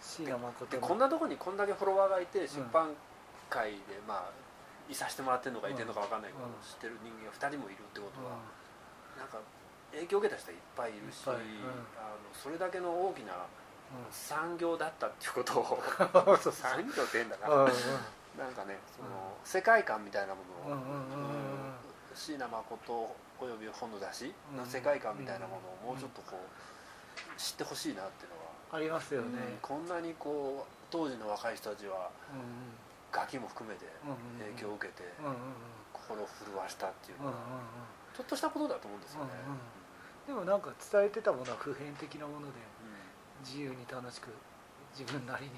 [0.00, 2.94] 椎名誠こんなとこにこんだけフォロワーがいて出版
[3.50, 4.47] 界でまあ
[4.88, 6.52] いさせてもらってるのかいてるのかわかんないけど、うん。
[6.64, 8.40] 知ってる人間が2人もいるってことうは、
[9.16, 9.38] なんか
[9.92, 11.38] 影響を受けた人はいっぱいいるし、あの
[12.32, 13.46] それだけの大きな
[14.10, 15.80] 産業だったっていうことを
[16.52, 17.72] 産業って変だな、うんうん。
[18.36, 20.78] なんかねその、世界観みたいなものを、
[22.14, 29.58] 椎名誠および本の出しの世界観みたいなものをもうちょっとこう知ってほしいなっていうのは、ありますよね、うん。
[29.62, 33.86] こんなにこう当時の若い人たちはうんガキも含めて
[34.56, 35.02] 影響を受けて
[35.92, 37.34] 心を震わしたっていうのは
[38.14, 39.58] ちょっとしたことだと思うんですよね、うんうん
[40.28, 43.08] でもなんか伝えてたものは普遍的なものでうん。
[43.44, 44.28] 自由に楽しく
[44.96, 45.52] 自分なりに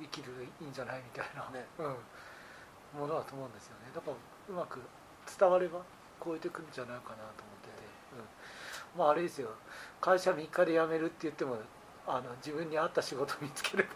[0.00, 1.66] 生きるいいんじゃないみたいな、ね。
[1.78, 3.90] うん、ものだと思うんですよね。
[3.94, 4.16] だから
[4.48, 4.80] うまく
[5.26, 5.80] 伝われば
[6.24, 7.82] 超えてくるんじゃないかなと思ってて、
[8.94, 9.50] うん、まああれですよ。
[10.00, 11.56] 会社3日で辞めるって言っても
[12.06, 13.90] あの自分に合った仕事見つければ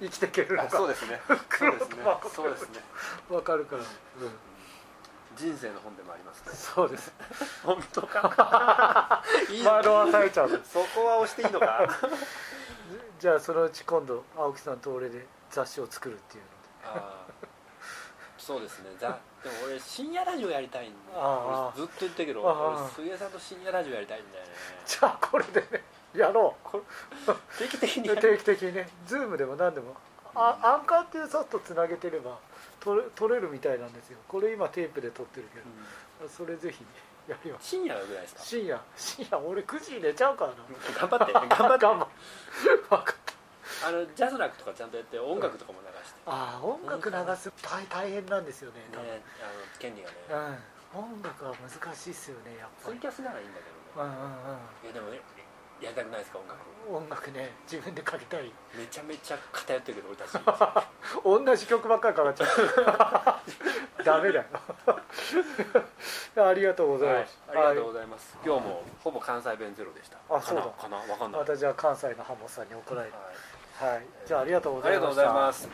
[0.00, 1.20] 生きていけるのあかそうですね。
[1.28, 1.36] そう
[1.72, 2.04] ですね。
[2.34, 2.80] そうですね。
[3.28, 3.86] 分かるから、うん、
[5.36, 6.52] 人生の本でもありますね。
[6.54, 7.12] そうです。
[7.64, 9.22] 本当か？
[9.50, 9.62] いい。
[9.62, 10.62] の惑わされちゃう。
[10.64, 11.86] そこは押していいのか？
[13.18, 16.42] じゃあそのうち今度青木さんと俺で雑誌を作るっていう
[16.88, 17.00] ので。
[17.00, 17.46] あー。
[18.38, 18.90] そうですね。
[18.98, 21.78] ざでも俺深夜ラジオやりたいんだあー。
[21.78, 24.50] 俺ずっと言ってるけど俺杉江さんと深夜ラジオやりたいんだよね。
[24.86, 25.82] じゃあこれでね
[26.14, 26.78] やろう。
[27.58, 28.88] 定期的に定期的にね。
[29.06, 29.96] ズームでも何でも。
[30.36, 32.38] あアンカーっていうソフトつなげてれば
[32.80, 34.18] 撮れ撮れるみたいなんですよ。
[34.28, 36.26] これ今テープで撮ってるけうん。
[36.26, 36.84] どそれぜひ
[37.28, 37.68] やります。
[37.68, 38.42] 深夜ぐらいですか？
[38.42, 38.80] 深夜。
[38.96, 39.38] 深夜。
[39.38, 40.56] 俺9時に寝ちゃうからな。
[40.98, 41.84] 頑張って 頑張って。
[41.86, 42.08] 頑張
[42.66, 43.88] 分かった。
[43.88, 47.50] あのジャズラックとかちゃんとやって音楽とかも流して、ああ音楽流す。
[47.62, 48.86] 大大変なんですよね。
[48.92, 49.06] 多分。
[49.08, 50.16] ねあの権利がね、
[50.94, 51.00] うん。
[51.00, 52.92] 音楽は難しいっすよねやっぱり。
[52.92, 54.10] ツイキャスならいいんだけどね。
[54.10, 54.84] うんうん。
[54.84, 55.20] いやでもね
[55.80, 56.58] やりたくないですか音楽。
[56.58, 58.52] うん音楽ね自分でかけたい。
[58.76, 60.84] めちゃめちゃ偏ってるけど俺たち。
[61.46, 64.04] 同じ曲ばっかりかかっちゃう。
[64.04, 64.44] ダメだよ。
[66.36, 67.22] ありがとうございはい。
[67.22, 70.18] ます、ありがとうございます、今日もほぼ関西弁ゼロでした。
[70.28, 70.62] あそうだ。
[70.62, 73.14] かなわかんない、またじゃあ関西のハモさんに怒られる
[73.80, 73.94] はい。
[73.94, 74.06] はい。
[74.26, 75.68] じゃあありがとうごありがとうございます